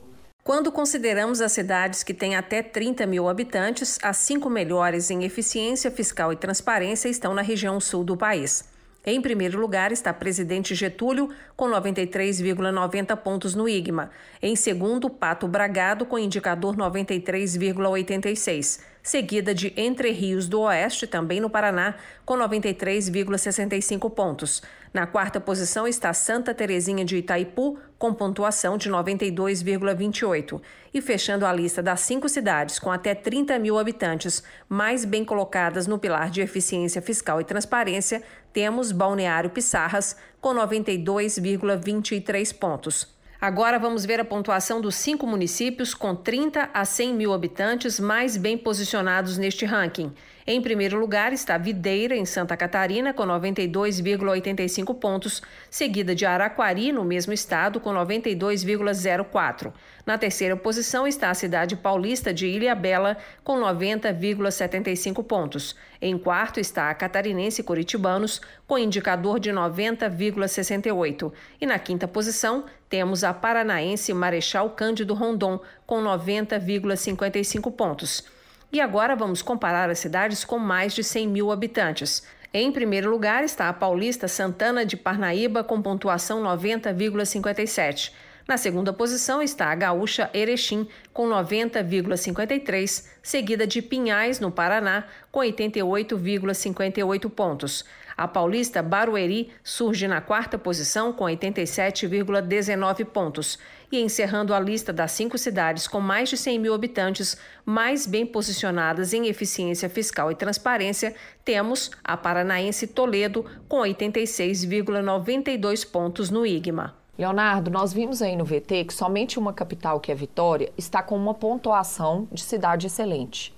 Quando 0.48 0.72
consideramos 0.72 1.42
as 1.42 1.54
cidades 1.54 2.04
que 2.04 2.14
têm 2.14 2.36
até 2.36 2.62
30 2.62 3.08
mil 3.08 3.28
habitantes, 3.28 3.98
as 4.04 4.18
cinco 4.18 4.48
melhores 4.48 5.10
em 5.10 5.24
eficiência 5.24 5.90
fiscal 5.90 6.32
e 6.32 6.36
transparência 6.36 7.10
estão 7.10 7.34
na 7.34 7.42
região 7.42 7.80
sul 7.80 8.04
do 8.04 8.16
país. 8.16 8.64
Em 9.04 9.20
primeiro 9.20 9.60
lugar 9.60 9.92
está 9.92 10.14
Presidente 10.14 10.76
Getúlio, 10.76 11.32
com 11.58 11.68
93,90 11.68 13.18
pontos 13.18 13.56
no 13.56 13.68
IGMA. 13.68 14.12
Em 14.40 14.56
segundo, 14.56 15.10
Pato 15.10 15.48
Bragado, 15.48 16.06
com 16.06 16.20
indicador 16.20 16.78
93,86 16.78 18.82
seguida 19.06 19.54
de 19.54 19.72
Entre 19.78 20.10
Rios 20.10 20.50
do 20.50 20.62
Oeste, 20.62 21.06
também 21.06 21.40
no 21.40 21.48
Paraná, 21.48 21.94
com 22.26 22.34
93,65 22.34 24.10
pontos. 24.10 24.64
Na 24.92 25.06
quarta 25.06 25.40
posição 25.40 25.88
está 25.88 26.12
Santa 26.12 26.56
Terezinha 26.56 27.06
de 27.06 27.18
Itaipu, 27.18 27.78
com 28.00 28.16
pontuação 28.16 28.80
de 28.80 28.90
92,28. 28.90 30.60
E 30.92 31.02
fechando 31.02 31.46
a 31.46 31.54
lista 31.54 31.84
das 31.84 32.00
cinco 32.00 32.28
cidades 32.28 32.80
com 32.80 32.92
até 32.92 33.14
30 33.14 33.60
mil 33.60 33.78
habitantes 33.78 34.42
mais 34.68 35.06
bem 35.06 35.24
colocadas 35.24 35.86
no 35.86 36.00
pilar 36.00 36.32
de 36.32 36.42
eficiência 36.42 37.00
fiscal 37.00 37.40
e 37.40 37.44
transparência, 37.44 38.24
temos 38.52 38.92
Balneário 38.92 39.52
Pissarras, 39.52 40.16
com 40.42 40.56
92,23 40.56 42.58
pontos. 42.58 43.15
Agora 43.46 43.78
vamos 43.78 44.04
ver 44.08 44.20
a 44.20 44.26
pontuação 44.26 44.82
dos 44.82 44.96
cinco 44.96 45.28
municípios 45.28 45.94
com 45.94 46.16
30 46.16 46.68
a 46.74 46.84
100 46.84 47.14
mil 47.14 47.32
habitantes 47.32 48.00
mais 48.00 48.38
bem 48.38 48.58
posicionados 48.58 49.38
neste 49.38 49.66
ranking. 49.66 50.12
Em 50.48 50.62
primeiro 50.62 51.00
lugar 51.00 51.34
está 51.34 51.58
Videira, 51.58 52.16
em 52.16 52.24
Santa 52.24 52.56
Catarina, 52.56 53.12
com 53.12 53.24
92,85 53.24 54.94
pontos, 55.00 55.42
seguida 55.72 56.14
de 56.14 56.24
Araquari, 56.24 56.92
no 56.92 57.04
mesmo 57.04 57.34
estado, 57.34 57.80
com 57.80 57.90
92,04. 57.90 59.74
Na 60.06 60.20
terceira 60.20 60.56
posição 60.56 61.08
está 61.08 61.32
a 61.32 61.34
cidade 61.34 61.76
paulista 61.76 62.32
de 62.32 62.46
Ilhabela, 62.46 63.18
com 63.44 63.60
90,75 63.60 65.24
pontos. 65.24 65.76
Em 66.00 66.16
quarto 66.16 66.60
está 66.60 66.92
a 66.92 66.94
catarinense 66.94 67.64
Curitibanos, 67.64 68.40
com 68.68 68.78
indicador 68.78 69.40
de 69.40 69.50
90,68. 69.50 71.34
E 71.60 71.66
na 71.66 71.80
quinta 71.80 72.08
posição 72.08 72.66
temos 72.88 73.24
a 73.24 73.34
paranaense 73.34 74.14
Marechal 74.14 74.70
Cândido 74.70 75.16
Rondon, 75.16 75.60
com 75.88 76.04
90,55 76.04 77.72
pontos. 77.72 78.35
E 78.76 78.82
agora 78.82 79.16
vamos 79.16 79.42
comparar 79.42 79.90
as 79.90 80.00
cidades 80.00 80.44
com 80.44 80.60
mais 80.60 80.94
de 80.94 81.02
100 81.02 81.30
mil 81.30 81.50
habitantes. 81.50 82.24
Em 82.54 82.70
primeiro 82.74 83.10
lugar 83.10 83.42
está 83.42 83.70
a 83.70 83.74
paulista 83.74 84.28
Santana 84.28 84.86
de 84.86 84.98
Parnaíba, 84.98 85.64
com 85.64 85.82
pontuação 85.82 86.44
90,57. 86.44 88.12
Na 88.46 88.58
segunda 88.58 88.92
posição 88.92 89.42
está 89.42 89.68
a 89.68 89.76
gaúcha 89.76 90.30
Erechim, 90.34 90.90
com 91.14 91.26
90,53, 91.26 93.08
seguida 93.24 93.66
de 93.66 93.82
Pinhais, 93.82 94.42
no 94.42 94.52
Paraná, 94.52 95.06
com 95.32 95.40
88,58 95.40 97.30
pontos. 97.30 97.86
A 98.18 98.28
paulista 98.28 98.84
Barueri 98.84 99.52
surge 99.64 100.06
na 100.06 100.20
quarta 100.20 100.58
posição 100.58 101.14
com 101.14 101.24
87,19 101.24 103.06
pontos. 103.06 103.58
E 103.92 104.02
encerrando 104.02 104.52
a 104.54 104.60
lista 104.60 104.92
das 104.92 105.12
cinco 105.12 105.38
cidades 105.38 105.88
com 105.88 106.00
mais 106.00 106.30
de 106.30 106.38
100 106.38 106.58
mil 106.60 106.74
habitantes 106.74 107.38
mais 107.64 108.08
bem 108.08 108.26
posicionadas 108.26 109.14
em 109.14 109.28
eficiência 109.28 109.88
fiscal 109.90 110.32
e 110.32 110.36
transparência, 110.36 111.14
temos 111.44 111.92
a 112.04 112.18
paranaense 112.18 112.88
Toledo 112.88 113.46
com 113.70 113.78
86,92 113.78 115.88
pontos 115.90 116.30
no 116.30 116.46
IGMA. 116.46 116.94
Leonardo, 117.18 117.72
nós 117.72 117.94
vimos 117.94 118.22
aí 118.22 118.36
no 118.36 118.44
VT 118.44 118.84
que 118.86 118.94
somente 118.94 119.40
uma 119.40 119.54
capital, 119.54 120.02
que 120.02 120.12
é 120.12 120.16
Vitória, 120.16 120.74
está 120.78 121.02
com 121.02 121.16
uma 121.16 121.34
pontuação 121.34 122.28
de 122.32 122.42
cidade 122.42 122.88
excelente. 122.88 123.56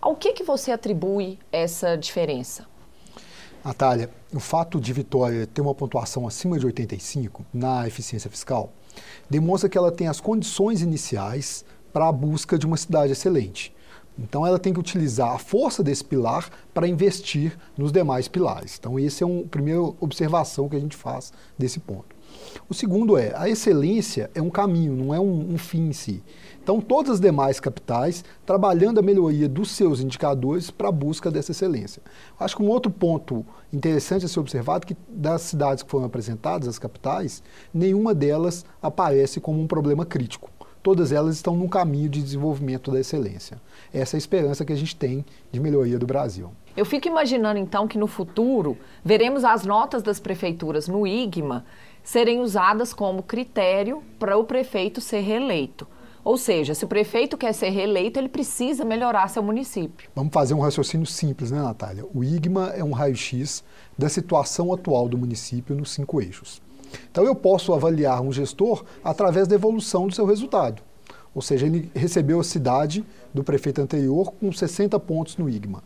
Ao 0.00 0.14
que, 0.14 0.32
que 0.32 0.44
você 0.44 0.70
atribui 0.70 1.36
essa 1.50 1.96
diferença? 1.96 2.66
Natália, 3.64 4.08
o 4.32 4.40
fato 4.40 4.80
de 4.80 4.92
Vitória 4.92 5.46
ter 5.46 5.60
uma 5.60 5.74
pontuação 5.74 6.26
acima 6.26 6.58
de 6.58 6.64
85 6.64 7.44
na 7.52 7.86
eficiência 7.86 8.30
fiscal 8.30 8.72
demonstra 9.28 9.68
que 9.68 9.78
ela 9.78 9.92
tem 9.92 10.08
as 10.08 10.20
condições 10.20 10.82
iniciais 10.82 11.64
para 11.92 12.08
a 12.08 12.12
busca 12.12 12.58
de 12.58 12.66
uma 12.66 12.76
cidade 12.76 13.12
excelente. 13.12 13.74
Então, 14.18 14.46
ela 14.46 14.58
tem 14.58 14.72
que 14.72 14.80
utilizar 14.80 15.32
a 15.32 15.38
força 15.38 15.82
desse 15.82 16.04
pilar 16.04 16.50
para 16.74 16.86
investir 16.86 17.56
nos 17.76 17.90
demais 17.90 18.28
pilares. 18.28 18.76
Então, 18.78 18.98
essa 18.98 19.24
é 19.24 19.26
uma 19.26 19.44
primeira 19.44 19.80
observação 19.80 20.68
que 20.68 20.76
a 20.76 20.80
gente 20.80 20.96
faz 20.96 21.32
desse 21.58 21.80
ponto. 21.80 22.14
O 22.68 22.74
segundo 22.74 23.16
é, 23.16 23.32
a 23.34 23.48
excelência 23.48 24.30
é 24.34 24.42
um 24.42 24.50
caminho, 24.50 24.94
não 24.94 25.14
é 25.14 25.20
um, 25.20 25.54
um 25.54 25.58
fim 25.58 25.88
em 25.88 25.92
si. 25.92 26.22
Então, 26.70 26.80
todas 26.80 27.14
as 27.14 27.20
demais 27.20 27.58
capitais 27.58 28.24
trabalhando 28.46 29.00
a 29.00 29.02
melhoria 29.02 29.48
dos 29.48 29.72
seus 29.72 29.98
indicadores 29.98 30.70
para 30.70 30.88
a 30.88 30.92
busca 30.92 31.28
dessa 31.28 31.50
excelência. 31.50 32.00
Acho 32.38 32.58
que 32.58 32.62
um 32.62 32.68
outro 32.68 32.92
ponto 32.92 33.44
interessante 33.72 34.24
a 34.24 34.28
ser 34.28 34.38
observado 34.38 34.84
é 34.84 34.86
que 34.86 34.96
das 35.08 35.42
cidades 35.42 35.82
que 35.82 35.90
foram 35.90 36.04
apresentadas, 36.04 36.68
as 36.68 36.78
capitais, 36.78 37.42
nenhuma 37.74 38.14
delas 38.14 38.64
aparece 38.80 39.40
como 39.40 39.60
um 39.60 39.66
problema 39.66 40.06
crítico. 40.06 40.48
Todas 40.80 41.10
elas 41.10 41.34
estão 41.34 41.56
num 41.56 41.66
caminho 41.66 42.08
de 42.08 42.22
desenvolvimento 42.22 42.92
da 42.92 43.00
excelência. 43.00 43.60
Essa 43.92 44.14
é 44.14 44.18
a 44.18 44.18
esperança 44.18 44.64
que 44.64 44.72
a 44.72 44.76
gente 44.76 44.94
tem 44.94 45.24
de 45.50 45.58
melhoria 45.58 45.98
do 45.98 46.06
Brasil. 46.06 46.52
Eu 46.76 46.86
fico 46.86 47.08
imaginando 47.08 47.58
então 47.58 47.88
que 47.88 47.98
no 47.98 48.06
futuro 48.06 48.78
veremos 49.04 49.42
as 49.44 49.66
notas 49.66 50.04
das 50.04 50.20
prefeituras 50.20 50.86
no 50.86 51.04
IGMA 51.04 51.64
serem 52.04 52.38
usadas 52.38 52.94
como 52.94 53.24
critério 53.24 54.04
para 54.20 54.36
o 54.36 54.44
prefeito 54.44 55.00
ser 55.00 55.18
reeleito. 55.22 55.84
Ou 56.22 56.36
seja, 56.36 56.74
se 56.74 56.84
o 56.84 56.88
prefeito 56.88 57.36
quer 57.36 57.52
ser 57.52 57.70
reeleito, 57.70 58.18
ele 58.18 58.28
precisa 58.28 58.84
melhorar 58.84 59.28
seu 59.28 59.42
município. 59.42 60.10
Vamos 60.14 60.32
fazer 60.32 60.54
um 60.54 60.60
raciocínio 60.60 61.06
simples, 61.06 61.50
né, 61.50 61.60
Natália? 61.60 62.04
O 62.14 62.22
IGMA 62.22 62.72
é 62.76 62.84
um 62.84 62.92
raio-x 62.92 63.64
da 63.96 64.08
situação 64.08 64.72
atual 64.72 65.08
do 65.08 65.16
município 65.16 65.74
nos 65.74 65.90
cinco 65.92 66.20
eixos. 66.20 66.60
Então, 67.10 67.24
eu 67.24 67.34
posso 67.34 67.72
avaliar 67.72 68.20
um 68.20 68.32
gestor 68.32 68.84
através 69.02 69.48
da 69.48 69.54
evolução 69.54 70.08
do 70.08 70.14
seu 70.14 70.26
resultado. 70.26 70.82
Ou 71.34 71.40
seja, 71.40 71.66
ele 71.66 71.90
recebeu 71.94 72.40
a 72.40 72.44
cidade 72.44 73.04
do 73.32 73.44
prefeito 73.44 73.80
anterior 73.80 74.32
com 74.32 74.52
60 74.52 74.98
pontos 75.00 75.36
no 75.36 75.48
IGMA, 75.48 75.82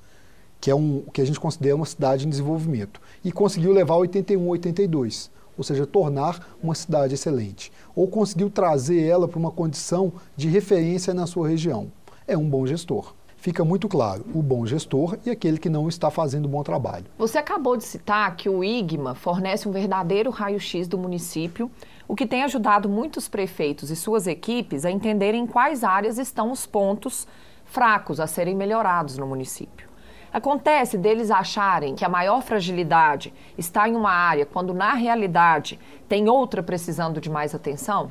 que 0.61 0.71
é 0.71 0.75
um 0.75 1.03
que 1.13 1.21
a 1.21 1.25
gente 1.25 1.39
considera 1.39 1.77
uma 1.77 1.85
cidade 1.85 2.27
em 2.27 2.31
desenvolvimento, 2.31 3.01
e 3.23 3.31
conseguiu 3.31 3.73
levar 3.73 3.97
81, 3.97 4.49
82 4.49 5.31
ou 5.57 5.65
seja, 5.65 5.87
tornar 5.87 6.57
uma 6.63 6.75
cidade 6.75 7.15
excelente, 7.15 7.73
ou 7.95 8.09
conseguiu 8.09 8.51
trazer 8.51 9.03
ela 9.03 9.29
para 9.29 9.39
uma 9.39 9.51
condição 9.51 10.13
de 10.37 10.49
referência 10.49 11.15
na 11.15 11.27
sua 11.27 11.49
região. 11.49 11.91
É 12.27 12.37
um 12.37 12.49
bom 12.49 12.67
gestor. 12.67 13.15
Fica 13.37 13.63
muito 13.63 13.89
claro 13.89 14.25
o 14.35 14.43
bom 14.43 14.65
gestor 14.65 15.19
e 15.27 15.29
aquele 15.29 15.59
que 15.59 15.69
não 15.69 15.87
está 15.87 16.11
fazendo 16.11 16.49
bom 16.49 16.63
trabalho. 16.63 17.05
Você 17.19 17.37
acabou 17.37 17.77
de 17.77 17.85
citar 17.85 18.35
que 18.37 18.49
o 18.49 18.65
IGMA 18.65 19.15
fornece 19.15 19.69
um 19.69 19.71
verdadeiro 19.71 20.31
raio-x 20.31 20.89
do 20.89 20.97
município, 20.97 21.71
o 22.09 22.17
que 22.17 22.27
tem 22.27 22.43
ajudado 22.43 22.89
muitos 22.89 23.29
prefeitos 23.29 23.91
e 23.91 23.97
suas 23.97 24.27
equipes 24.27 24.87
a 24.87 24.91
entenderem 24.91 25.47
quais 25.47 25.85
áreas 25.85 26.17
estão 26.17 26.51
os 26.51 26.65
pontos 26.65 27.29
fracos 27.67 28.19
a 28.19 28.27
serem 28.27 28.55
melhorados 28.55 29.19
no 29.19 29.27
município. 29.27 29.94
Acontece 30.35 30.99
deles 30.99 31.31
acharem 31.31 31.95
que 31.95 32.05
a 32.05 32.09
maior 32.09 32.43
fragilidade 32.43 33.33
está 33.57 33.89
em 33.89 33.95
uma 33.95 34.11
área, 34.11 34.45
quando 34.45 34.75
na 34.75 34.93
realidade 34.93 35.79
tem 36.09 36.29
outra 36.29 36.61
precisando 36.61 37.21
de 37.21 37.31
mais 37.31 37.55
atenção? 37.55 38.11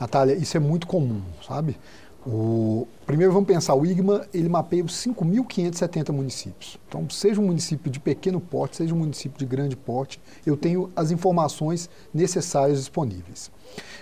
Natália, 0.00 0.34
isso 0.34 0.56
é 0.56 0.60
muito 0.60 0.84
comum, 0.88 1.22
sabe? 1.46 1.78
O... 2.26 2.88
Primeiro 3.06 3.32
vamos 3.32 3.46
pensar, 3.46 3.76
o 3.76 3.86
IGMA 3.86 4.26
ele 4.34 4.48
mapeia 4.48 4.82
os 4.82 4.94
5.570 4.94 6.10
municípios. 6.10 6.76
Então, 6.88 7.08
seja 7.08 7.40
um 7.40 7.46
município 7.46 7.88
de 7.88 8.00
pequeno 8.00 8.40
porte, 8.40 8.78
seja 8.78 8.92
um 8.92 8.98
município 8.98 9.38
de 9.38 9.46
grande 9.46 9.76
porte, 9.76 10.20
eu 10.44 10.56
tenho 10.56 10.90
as 10.96 11.12
informações 11.12 11.88
necessárias 12.12 12.78
disponíveis. 12.78 13.48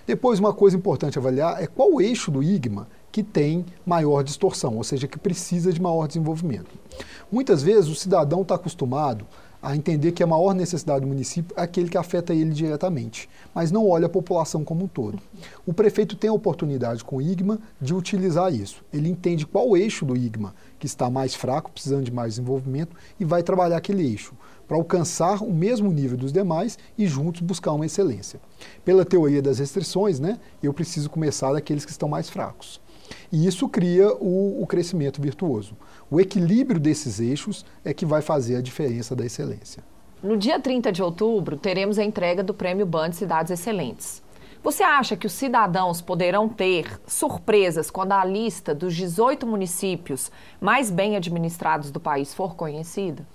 Depois, 0.07 0.41
uma 0.41 0.55
coisa 0.55 0.75
importante 0.75 1.19
avaliar 1.19 1.63
é 1.63 1.67
qual 1.67 1.93
o 1.93 2.01
eixo 2.01 2.31
do 2.31 2.43
IGMA 2.43 2.89
que 3.13 3.23
tem 3.23 3.65
maior 3.85 4.25
distorção, 4.25 4.77
ou 4.77 4.83
seja, 4.83 5.07
que 5.07 5.19
precisa 5.19 5.71
de 5.71 5.81
maior 5.81 6.09
desenvolvimento. 6.09 6.71
Muitas 7.31 7.63
vezes 7.63 7.91
o 7.91 7.95
cidadão 7.95 8.41
está 8.41 8.55
acostumado 8.55 9.27
a 9.63 9.77
entender 9.77 10.11
que 10.11 10.25
a 10.25 10.27
maior 10.27 10.55
necessidade 10.55 11.03
do 11.03 11.07
município 11.07 11.55
é 11.57 11.63
aquele 11.63 11.89
que 11.89 11.97
afeta 11.97 12.35
ele 12.35 12.51
diretamente, 12.51 13.29
mas 13.55 13.71
não 13.71 13.89
olha 13.89 14.07
a 14.07 14.09
população 14.09 14.65
como 14.65 14.85
um 14.85 14.89
todo. 14.89 15.21
O 15.65 15.73
prefeito 15.73 16.17
tem 16.17 16.29
a 16.29 16.33
oportunidade 16.33 17.05
com 17.05 17.17
o 17.17 17.23
IGMA 17.23 17.61
de 17.81 17.95
utilizar 17.95 18.53
isso. 18.53 18.83
Ele 18.93 19.09
entende 19.09 19.47
qual 19.47 19.77
eixo 19.77 20.05
do 20.05 20.17
IGMA 20.17 20.53
que 20.81 20.87
está 20.87 21.09
mais 21.09 21.37
fraco, 21.37 21.71
precisando 21.71 22.03
de 22.03 22.11
mais 22.11 22.35
desenvolvimento, 22.35 22.97
e 23.21 23.25
vai 23.25 23.41
trabalhar 23.45 23.77
aquele 23.77 24.05
eixo 24.05 24.35
para 24.67 24.77
alcançar 24.77 25.41
o 25.43 25.53
mesmo 25.53 25.93
nível 25.93 26.17
dos 26.17 26.33
demais 26.33 26.77
e 26.99 27.07
juntos 27.07 27.41
buscar 27.41 27.73
uma 27.73 27.87
excelência. 27.87 28.41
Pela 28.85 29.05
teoria 29.05 29.41
das 29.41 29.61
restrições, 29.61 30.19
né, 30.19 30.41
eu 30.61 30.73
preciso 30.75 31.09
começar 31.09 31.53
daqueles 31.53 31.85
que 31.85 31.93
estão 31.93 32.09
mais 32.09 32.29
fracos. 32.29 32.81
E 33.33 33.47
isso 33.47 33.67
cria 33.67 34.13
o, 34.17 34.63
o 34.63 34.67
crescimento 34.67 35.23
virtuoso. 35.23 35.75
O 36.11 36.21
equilíbrio 36.21 36.79
desses 36.79 37.19
eixos 37.19 37.65
é 37.83 37.95
que 37.95 38.05
vai 38.05 38.21
fazer 38.21 38.57
a 38.57 38.61
diferença 38.61 39.17
da 39.17 39.25
excelência. 39.25 39.83
No 40.23 40.37
dia 40.37 40.61
30 40.61 40.93
de 40.93 41.03
outubro, 41.03 41.57
teremos 41.57 41.99
a 41.99 42.05
entrega 42.05 42.43
do 42.43 42.53
Prêmio 42.53 42.85
Band 42.85 43.13
Cidades 43.13 43.51
Excelentes. 43.51 44.23
Você 44.63 44.83
acha 44.83 45.17
que 45.17 45.27
os 45.27 45.33
cidadãos 45.33 46.01
poderão 46.01 46.49
ter 46.49 47.01
surpresas 47.07 47.91
quando 47.91 48.13
a 48.13 48.25
lista 48.25 48.75
dos 48.75 48.95
18 48.95 49.47
municípios 49.47 50.31
mais 50.61 50.91
bem 50.91 51.17
administrados 51.17 51.91
do 51.91 51.99
país 51.99 52.33
for 52.35 52.55
conhecida? 52.55 53.27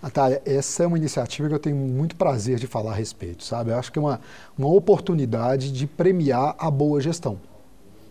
Natália, 0.00 0.40
essa 0.46 0.84
é 0.84 0.86
uma 0.86 0.96
iniciativa 0.96 1.48
que 1.48 1.54
eu 1.54 1.58
tenho 1.58 1.76
muito 1.76 2.16
prazer 2.16 2.58
de 2.58 2.66
falar 2.66 2.92
a 2.92 2.94
respeito, 2.94 3.44
sabe? 3.44 3.72
Eu 3.72 3.78
acho 3.78 3.92
que 3.92 3.98
é 3.98 4.02
uma, 4.02 4.20
uma 4.56 4.68
oportunidade 4.68 5.70
de 5.70 5.86
premiar 5.86 6.54
a 6.56 6.70
boa 6.70 7.00
gestão 7.00 7.38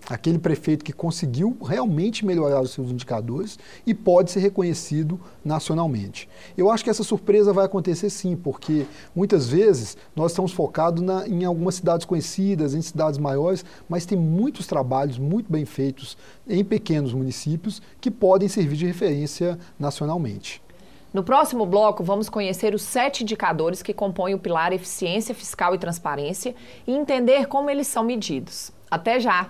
aquele 0.10 0.40
prefeito 0.40 0.84
que 0.84 0.92
conseguiu 0.92 1.56
realmente 1.62 2.26
melhorar 2.26 2.62
os 2.62 2.72
seus 2.72 2.90
indicadores 2.90 3.60
e 3.86 3.94
pode 3.94 4.32
ser 4.32 4.40
reconhecido 4.40 5.20
nacionalmente. 5.46 6.28
Eu 6.58 6.72
acho 6.72 6.84
que 6.84 6.90
essa 6.90 7.04
surpresa 7.04 7.54
vai 7.54 7.66
acontecer 7.66 8.10
sim, 8.10 8.36
porque 8.36 8.86
muitas 9.16 9.48
vezes 9.48 9.96
nós 10.16 10.32
estamos 10.32 10.52
focados 10.52 11.04
na, 11.04 11.28
em 11.28 11.46
algumas 11.46 11.76
cidades 11.76 12.06
conhecidas, 12.06 12.74
em 12.74 12.82
cidades 12.82 13.20
maiores, 13.20 13.64
mas 13.88 14.06
tem 14.06 14.18
muitos 14.18 14.66
trabalhos 14.66 15.20
muito 15.20 15.52
bem 15.52 15.66
feitos 15.66 16.18
em 16.48 16.66
pequenos 16.66 17.14
municípios 17.14 17.82
que 18.02 18.10
podem 18.10 18.50
servir 18.50 18.76
de 18.76 18.88
referência 18.88 19.60
nacionalmente. 19.78 20.62
No 21.12 21.24
próximo 21.24 21.66
bloco, 21.66 22.04
vamos 22.04 22.30
conhecer 22.30 22.76
os 22.76 22.84
sete 22.84 23.24
indicadores 23.24 23.82
que 23.82 23.94
compõem 23.94 24.36
o 24.36 24.40
pilar 24.40 24.72
Eficiência 24.74 25.34
Fiscal 25.34 25.74
e 25.74 25.80
Transparência 25.80 26.56
e 26.86 26.94
entender 26.94 27.48
como 27.48 27.70
eles 27.70 27.88
são 27.88 28.04
medidos. 28.04 28.72
Até 28.92 29.20
já! 29.20 29.50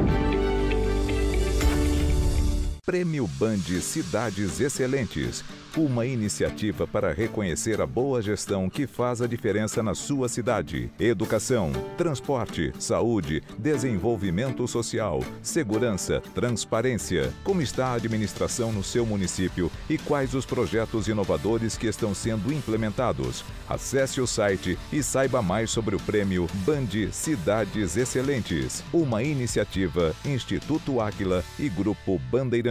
Prêmio 2.83 3.27
Band 3.37 3.79
Cidades 3.79 4.59
Excelentes 4.59 5.43
uma 5.77 6.05
iniciativa 6.05 6.85
para 6.85 7.13
reconhecer 7.13 7.79
a 7.79 7.85
boa 7.85 8.21
gestão 8.21 8.69
que 8.69 8.85
faz 8.85 9.21
a 9.21 9.27
diferença 9.27 9.81
na 9.81 9.95
sua 9.95 10.27
cidade. 10.27 10.91
Educação, 10.99 11.71
transporte, 11.97 12.73
saúde, 12.77 13.41
desenvolvimento 13.57 14.67
social, 14.67 15.23
segurança, 15.41 16.21
transparência. 16.33 17.33
Como 17.43 17.61
está 17.61 17.87
a 17.87 17.93
administração 17.93 18.71
no 18.71 18.83
seu 18.83 19.05
município 19.05 19.71
e 19.89 19.97
quais 19.97 20.33
os 20.33 20.45
projetos 20.45 21.07
inovadores 21.07 21.77
que 21.77 21.87
estão 21.87 22.13
sendo 22.13 22.51
implementados? 22.51 23.43
Acesse 23.69 24.19
o 24.19 24.27
site 24.27 24.77
e 24.91 25.01
saiba 25.01 25.41
mais 25.41 25.71
sobre 25.71 25.95
o 25.95 25.99
prêmio 25.99 26.47
Band 26.65 27.11
Cidades 27.11 27.95
Excelentes, 27.95 28.83
uma 28.91 29.23
iniciativa 29.23 30.13
Instituto 30.25 30.99
Águila 30.99 31.43
e 31.57 31.69
Grupo 31.69 32.19
Bandeirantes. 32.29 32.70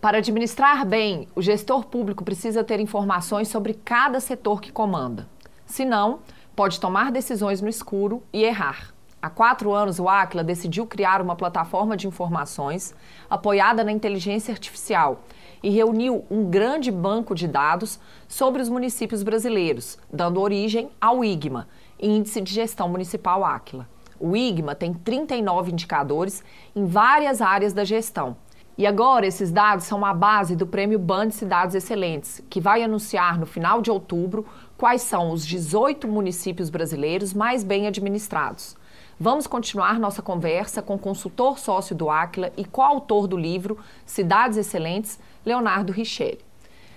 Para 0.00 0.18
administrar 0.18 0.84
bem, 0.84 1.26
o 1.34 1.40
gestor 1.40 1.86
público 1.86 2.22
precisa 2.22 2.62
ter 2.62 2.78
informações 2.78 3.48
sobre 3.48 3.72
cada 3.72 4.20
setor 4.20 4.60
que 4.60 4.70
comanda. 4.70 5.26
Senão, 5.64 6.18
pode 6.54 6.78
tomar 6.78 7.10
decisões 7.10 7.62
no 7.62 7.68
escuro 7.68 8.22
e 8.32 8.44
errar. 8.44 8.92
Há 9.24 9.30
quatro 9.30 9.72
anos, 9.72 9.98
o 9.98 10.06
Aquila 10.06 10.44
decidiu 10.44 10.86
criar 10.86 11.22
uma 11.22 11.34
plataforma 11.34 11.96
de 11.96 12.06
informações 12.06 12.94
apoiada 13.30 13.82
na 13.82 13.90
inteligência 13.90 14.52
artificial 14.52 15.24
e 15.62 15.70
reuniu 15.70 16.26
um 16.30 16.50
grande 16.50 16.90
banco 16.90 17.34
de 17.34 17.48
dados 17.48 17.98
sobre 18.28 18.60
os 18.60 18.68
municípios 18.68 19.22
brasileiros, 19.22 19.98
dando 20.12 20.38
origem 20.38 20.90
ao 21.00 21.24
IGMA, 21.24 21.66
Índice 21.98 22.42
de 22.42 22.52
Gestão 22.52 22.90
Municipal 22.90 23.42
Aquila. 23.42 23.88
O 24.18 24.36
IGMA 24.36 24.74
tem 24.74 24.92
39 24.92 25.72
indicadores 25.72 26.44
em 26.74 26.84
várias 26.84 27.40
áreas 27.40 27.72
da 27.72 27.84
gestão 27.84 28.36
e 28.76 28.88
agora, 28.88 29.24
esses 29.24 29.52
dados 29.52 29.84
são 29.84 30.04
a 30.04 30.12
base 30.12 30.56
do 30.56 30.66
Prêmio 30.66 30.98
Band 30.98 31.30
Cidades 31.30 31.76
Excelentes, 31.76 32.42
que 32.50 32.60
vai 32.60 32.82
anunciar 32.82 33.38
no 33.38 33.46
final 33.46 33.80
de 33.80 33.88
outubro 33.88 34.44
quais 34.76 35.02
são 35.02 35.30
os 35.30 35.46
18 35.46 36.08
municípios 36.08 36.70
brasileiros 36.70 37.32
mais 37.32 37.62
bem 37.62 37.86
administrados. 37.86 38.76
Vamos 39.18 39.46
continuar 39.46 40.00
nossa 40.00 40.20
conversa 40.20 40.82
com 40.82 40.96
o 40.96 40.98
consultor 40.98 41.56
sócio 41.56 41.94
do 41.94 42.10
Aquila 42.10 42.50
e 42.56 42.64
coautor 42.64 43.28
do 43.28 43.36
livro 43.36 43.78
Cidades 44.04 44.58
Excelentes, 44.58 45.20
Leonardo 45.46 45.92
Richelli. 45.92 46.40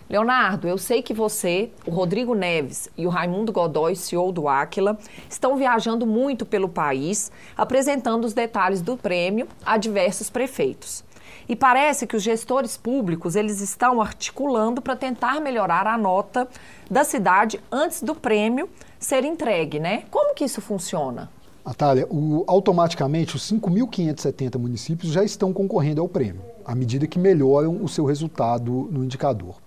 Leonardo, 0.10 0.70
eu 0.70 0.78
sei 0.78 1.02
que 1.02 1.14
você, 1.14 1.70
o 1.86 1.92
Rodrigo 1.92 2.34
Neves 2.34 2.90
e 2.98 3.06
o 3.06 3.10
Raimundo 3.10 3.52
Godoy, 3.52 3.94
CEO 3.94 4.32
do 4.32 4.48
Aquila, 4.48 4.98
estão 5.30 5.58
viajando 5.58 6.08
muito 6.08 6.46
pelo 6.46 6.70
país, 6.70 7.30
apresentando 7.58 8.24
os 8.24 8.34
detalhes 8.34 8.82
do 8.82 8.96
prêmio 8.96 9.50
a 9.66 9.78
diversos 9.78 10.30
prefeitos. 10.30 11.04
E 11.50 11.58
parece 11.58 12.08
que 12.08 12.16
os 12.16 12.24
gestores 12.24 12.78
públicos 12.78 13.36
eles 13.36 13.60
estão 13.60 14.02
articulando 14.02 14.82
para 14.82 14.96
tentar 14.96 15.42
melhorar 15.42 15.86
a 15.86 15.98
nota 15.98 16.48
da 16.90 17.04
cidade 17.04 17.60
antes 17.70 18.02
do 18.02 18.16
prêmio 18.16 18.70
ser 18.98 19.26
entregue, 19.26 19.78
né? 19.78 20.04
Como 20.10 20.34
que 20.34 20.46
isso 20.46 20.62
funciona? 20.62 21.30
Natália, 21.66 22.08
o, 22.10 22.46
automaticamente 22.48 23.36
os 23.36 23.52
5.570 23.52 24.58
municípios 24.58 25.12
já 25.12 25.22
estão 25.22 25.52
concorrendo 25.52 26.00
ao 26.00 26.08
prêmio, 26.08 26.42
à 26.64 26.74
medida 26.74 27.06
que 27.06 27.20
melhoram 27.20 27.84
o 27.84 27.90
seu 27.90 28.06
resultado 28.06 28.88
no 28.90 29.04
indicador. 29.04 29.67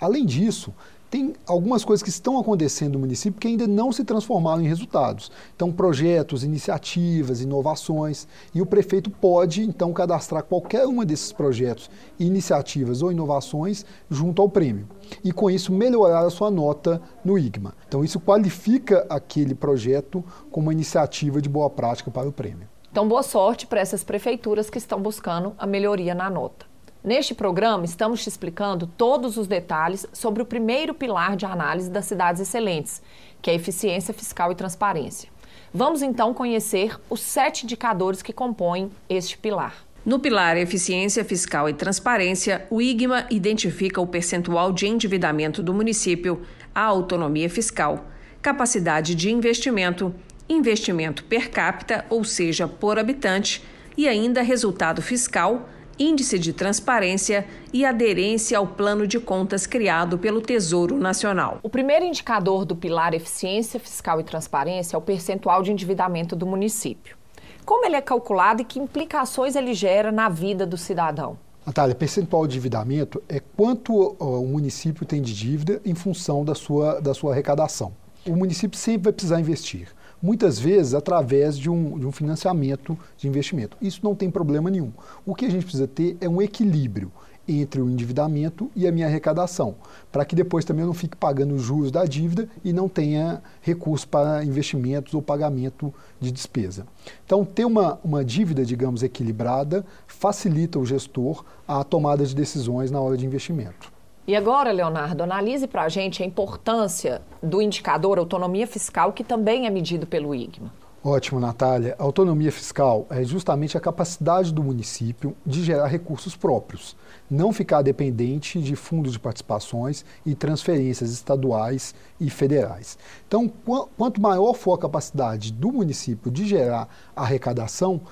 Além 0.00 0.24
disso, 0.24 0.72
tem 1.10 1.34
algumas 1.46 1.84
coisas 1.84 2.02
que 2.02 2.10
estão 2.10 2.38
acontecendo 2.38 2.94
no 2.94 2.98
município 2.98 3.40
que 3.40 3.48
ainda 3.48 3.66
não 3.66 3.90
se 3.90 4.04
transformaram 4.04 4.60
em 4.60 4.68
resultados. 4.68 5.32
Então, 5.56 5.72
projetos, 5.72 6.44
iniciativas, 6.44 7.40
inovações, 7.40 8.28
e 8.54 8.60
o 8.60 8.66
prefeito 8.66 9.08
pode, 9.08 9.62
então, 9.62 9.92
cadastrar 9.92 10.42
qualquer 10.42 10.86
uma 10.86 11.06
desses 11.06 11.32
projetos, 11.32 11.90
iniciativas 12.18 13.02
ou 13.02 13.10
inovações 13.10 13.86
junto 14.10 14.42
ao 14.42 14.50
prêmio. 14.50 14.86
E, 15.24 15.32
com 15.32 15.50
isso, 15.50 15.72
melhorar 15.72 16.26
a 16.26 16.30
sua 16.30 16.50
nota 16.50 17.00
no 17.24 17.38
IGMA. 17.38 17.74
Então, 17.88 18.04
isso 18.04 18.20
qualifica 18.20 19.06
aquele 19.08 19.54
projeto 19.54 20.22
como 20.50 20.66
uma 20.66 20.74
iniciativa 20.74 21.40
de 21.40 21.48
boa 21.48 21.70
prática 21.70 22.10
para 22.10 22.28
o 22.28 22.32
prêmio. 22.32 22.68
Então, 22.92 23.08
boa 23.08 23.22
sorte 23.22 23.66
para 23.66 23.80
essas 23.80 24.04
prefeituras 24.04 24.68
que 24.68 24.76
estão 24.76 25.00
buscando 25.00 25.54
a 25.56 25.66
melhoria 25.66 26.14
na 26.14 26.28
nota. 26.28 26.67
Neste 27.02 27.32
programa, 27.32 27.84
estamos 27.84 28.22
te 28.22 28.28
explicando 28.28 28.84
todos 28.84 29.36
os 29.36 29.46
detalhes 29.46 30.04
sobre 30.12 30.42
o 30.42 30.46
primeiro 30.46 30.92
pilar 30.92 31.36
de 31.36 31.46
análise 31.46 31.88
das 31.88 32.06
cidades 32.06 32.42
excelentes, 32.42 33.00
que 33.40 33.50
é 33.50 33.54
eficiência 33.54 34.12
fiscal 34.12 34.50
e 34.50 34.56
transparência. 34.56 35.28
Vamos 35.72 36.02
então 36.02 36.34
conhecer 36.34 36.98
os 37.08 37.20
sete 37.20 37.64
indicadores 37.64 38.20
que 38.20 38.32
compõem 38.32 38.90
este 39.08 39.38
pilar. 39.38 39.86
No 40.04 40.18
pilar 40.18 40.56
Eficiência 40.56 41.24
Fiscal 41.24 41.68
e 41.68 41.74
Transparência, 41.74 42.66
o 42.68 42.82
IGMA 42.82 43.26
identifica 43.30 44.00
o 44.00 44.06
percentual 44.06 44.72
de 44.72 44.86
endividamento 44.86 45.62
do 45.62 45.74
município, 45.74 46.42
a 46.74 46.82
autonomia 46.82 47.48
fiscal, 47.48 48.06
capacidade 48.42 49.14
de 49.14 49.30
investimento, 49.30 50.12
investimento 50.48 51.22
per 51.24 51.50
capita, 51.50 52.04
ou 52.10 52.24
seja, 52.24 52.66
por 52.66 52.98
habitante, 52.98 53.62
e 53.96 54.08
ainda 54.08 54.42
resultado 54.42 55.02
fiscal 55.02 55.68
índice 55.98 56.38
de 56.38 56.52
transparência 56.52 57.44
e 57.72 57.84
aderência 57.84 58.56
ao 58.56 58.66
plano 58.66 59.06
de 59.06 59.18
contas 59.18 59.66
criado 59.66 60.16
pelo 60.16 60.40
Tesouro 60.40 60.96
Nacional. 60.96 61.58
O 61.62 61.68
primeiro 61.68 62.04
indicador 62.04 62.64
do 62.64 62.76
pilar 62.76 63.14
eficiência 63.14 63.80
fiscal 63.80 64.20
e 64.20 64.24
transparência 64.24 64.96
é 64.96 64.98
o 64.98 65.02
percentual 65.02 65.62
de 65.62 65.72
endividamento 65.72 66.36
do 66.36 66.46
município. 66.46 67.16
Como 67.64 67.84
ele 67.84 67.96
é 67.96 68.00
calculado 68.00 68.62
e 68.62 68.64
que 68.64 68.78
implicações 68.78 69.56
ele 69.56 69.74
gera 69.74 70.12
na 70.12 70.28
vida 70.28 70.64
do 70.64 70.78
cidadão? 70.78 71.36
Natália, 71.66 71.94
percentual 71.94 72.46
de 72.46 72.54
endividamento 72.54 73.22
é 73.28 73.40
quanto 73.40 74.16
o 74.18 74.46
município 74.46 75.04
tem 75.04 75.20
de 75.20 75.34
dívida 75.34 75.82
em 75.84 75.94
função 75.94 76.44
da 76.44 76.54
sua, 76.54 76.98
da 77.00 77.12
sua 77.12 77.32
arrecadação. 77.32 77.92
O 78.26 78.34
município 78.34 78.78
sempre 78.78 79.04
vai 79.04 79.12
precisar 79.12 79.38
investir 79.38 79.88
muitas 80.22 80.58
vezes 80.58 80.94
através 80.94 81.58
de 81.58 81.70
um, 81.70 81.98
de 81.98 82.06
um 82.06 82.12
financiamento 82.12 82.98
de 83.16 83.28
investimento. 83.28 83.76
Isso 83.80 84.00
não 84.02 84.14
tem 84.14 84.30
problema 84.30 84.70
nenhum. 84.70 84.92
O 85.24 85.34
que 85.34 85.46
a 85.46 85.50
gente 85.50 85.64
precisa 85.64 85.86
ter 85.86 86.16
é 86.20 86.28
um 86.28 86.42
equilíbrio 86.42 87.10
entre 87.48 87.80
o 87.80 87.88
endividamento 87.88 88.70
e 88.76 88.86
a 88.86 88.92
minha 88.92 89.06
arrecadação, 89.06 89.76
para 90.12 90.24
que 90.24 90.36
depois 90.36 90.66
também 90.66 90.82
eu 90.82 90.86
não 90.86 90.94
fique 90.94 91.16
pagando 91.16 91.54
os 91.54 91.62
juros 91.62 91.90
da 91.90 92.04
dívida 92.04 92.46
e 92.62 92.74
não 92.74 92.88
tenha 92.88 93.42
recurso 93.62 94.06
para 94.06 94.44
investimentos 94.44 95.14
ou 95.14 95.22
pagamento 95.22 95.92
de 96.20 96.30
despesa. 96.30 96.86
Então, 97.24 97.44
ter 97.44 97.64
uma, 97.64 97.98
uma 98.04 98.22
dívida, 98.22 98.64
digamos, 98.64 99.02
equilibrada 99.02 99.84
facilita 100.06 100.78
o 100.78 100.84
gestor 100.84 101.42
a 101.66 101.82
tomada 101.82 102.24
de 102.24 102.34
decisões 102.34 102.90
na 102.90 103.00
hora 103.00 103.16
de 103.16 103.24
investimento. 103.24 103.97
E 104.28 104.36
agora, 104.36 104.70
Leonardo, 104.70 105.22
analise 105.22 105.66
para 105.66 105.84
a 105.84 105.88
gente 105.88 106.22
a 106.22 106.26
importância 106.26 107.22
do 107.42 107.62
indicador 107.62 108.18
autonomia 108.18 108.66
fiscal, 108.66 109.10
que 109.10 109.24
também 109.24 109.66
é 109.66 109.70
medido 109.70 110.06
pelo 110.06 110.34
IGMA. 110.34 110.70
Ótimo, 111.02 111.40
Natália. 111.40 111.96
A 111.98 112.02
autonomia 112.02 112.52
fiscal 112.52 113.06
é 113.08 113.24
justamente 113.24 113.78
a 113.78 113.80
capacidade 113.80 114.52
do 114.52 114.62
município 114.62 115.34
de 115.46 115.64
gerar 115.64 115.86
recursos 115.86 116.36
próprios, 116.36 116.94
não 117.30 117.54
ficar 117.54 117.80
dependente 117.80 118.60
de 118.60 118.76
fundos 118.76 119.12
de 119.12 119.18
participações 119.18 120.04
e 120.26 120.34
transferências 120.34 121.10
estaduais 121.10 121.94
e 122.20 122.28
federais. 122.28 122.98
Então, 123.26 123.50
quanto 123.96 124.20
maior 124.20 124.52
for 124.52 124.74
a 124.74 124.78
capacidade 124.78 125.50
do 125.54 125.72
município 125.72 126.30
de 126.30 126.46
gerar 126.46 126.86
arrecadação, 127.16 128.02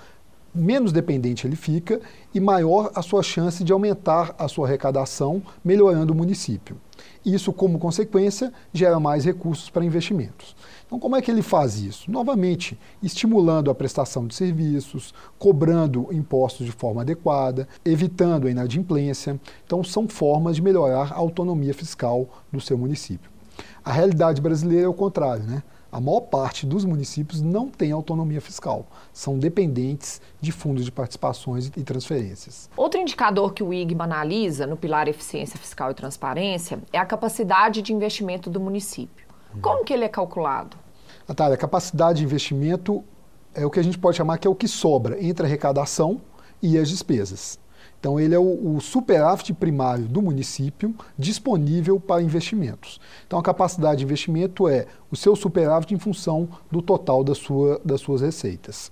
menos 0.56 0.92
dependente 0.92 1.46
ele 1.46 1.56
fica 1.56 2.00
e 2.34 2.40
maior 2.40 2.90
a 2.94 3.02
sua 3.02 3.22
chance 3.22 3.62
de 3.62 3.72
aumentar 3.72 4.34
a 4.38 4.48
sua 4.48 4.66
arrecadação, 4.66 5.42
melhorando 5.64 6.12
o 6.12 6.16
município. 6.16 6.76
Isso, 7.24 7.52
como 7.52 7.78
consequência, 7.78 8.52
gera 8.72 9.00
mais 9.00 9.24
recursos 9.24 9.68
para 9.68 9.84
investimentos. 9.84 10.56
Então, 10.86 11.00
como 11.00 11.16
é 11.16 11.20
que 11.20 11.28
ele 11.28 11.42
faz 11.42 11.80
isso? 11.80 12.08
Novamente, 12.08 12.78
estimulando 13.02 13.70
a 13.70 13.74
prestação 13.74 14.26
de 14.26 14.34
serviços, 14.34 15.12
cobrando 15.36 16.06
impostos 16.12 16.64
de 16.64 16.70
forma 16.70 17.02
adequada, 17.02 17.68
evitando 17.84 18.46
a 18.46 18.50
inadimplência. 18.50 19.40
Então, 19.64 19.82
são 19.82 20.08
formas 20.08 20.54
de 20.54 20.62
melhorar 20.62 21.12
a 21.12 21.16
autonomia 21.16 21.74
fiscal 21.74 22.28
do 22.52 22.60
seu 22.60 22.78
município. 22.78 23.28
A 23.84 23.92
realidade 23.92 24.40
brasileira 24.40 24.86
é 24.86 24.88
o 24.88 24.94
contrário, 24.94 25.42
né? 25.42 25.62
A 25.90 26.00
maior 26.00 26.20
parte 26.20 26.66
dos 26.66 26.84
municípios 26.84 27.40
não 27.40 27.68
tem 27.68 27.92
autonomia 27.92 28.40
fiscal, 28.40 28.86
são 29.12 29.38
dependentes 29.38 30.20
de 30.40 30.52
fundos 30.52 30.84
de 30.84 30.92
participações 30.92 31.70
e 31.76 31.82
transferências. 31.82 32.68
Outro 32.76 33.00
indicador 33.00 33.52
que 33.52 33.62
o 33.62 33.72
IGMA 33.72 34.04
analisa 34.04 34.66
no 34.66 34.76
pilar 34.76 35.08
Eficiência 35.08 35.58
Fiscal 35.58 35.90
e 35.90 35.94
Transparência 35.94 36.78
é 36.92 36.98
a 36.98 37.06
capacidade 37.06 37.82
de 37.82 37.92
investimento 37.92 38.50
do 38.50 38.60
município. 38.60 39.26
Como 39.62 39.84
que 39.84 39.92
ele 39.92 40.04
é 40.04 40.08
calculado? 40.08 40.76
Natália, 41.26 41.54
a 41.54 41.58
capacidade 41.58 42.18
de 42.18 42.24
investimento 42.24 43.02
é 43.54 43.64
o 43.64 43.70
que 43.70 43.80
a 43.80 43.82
gente 43.82 43.98
pode 43.98 44.16
chamar 44.16 44.38
que 44.38 44.46
é 44.46 44.50
o 44.50 44.54
que 44.54 44.68
sobra 44.68 45.22
entre 45.22 45.46
a 45.46 45.48
arrecadação 45.48 46.20
e 46.62 46.76
as 46.78 46.88
despesas. 46.88 47.58
Então, 47.98 48.20
ele 48.20 48.34
é 48.34 48.38
o, 48.38 48.76
o 48.76 48.80
superávit 48.80 49.52
primário 49.54 50.04
do 50.04 50.22
município 50.22 50.94
disponível 51.18 51.98
para 51.98 52.22
investimentos. 52.22 53.00
Então, 53.26 53.38
a 53.38 53.42
capacidade 53.42 53.98
de 53.98 54.04
investimento 54.04 54.68
é 54.68 54.86
o 55.10 55.16
seu 55.16 55.36
superávit 55.36 55.94
em 55.94 55.98
função 55.98 56.48
do 56.70 56.82
total 56.82 57.22
da 57.22 57.34
sua, 57.34 57.80
das 57.84 58.00
suas 58.00 58.20
receitas. 58.20 58.90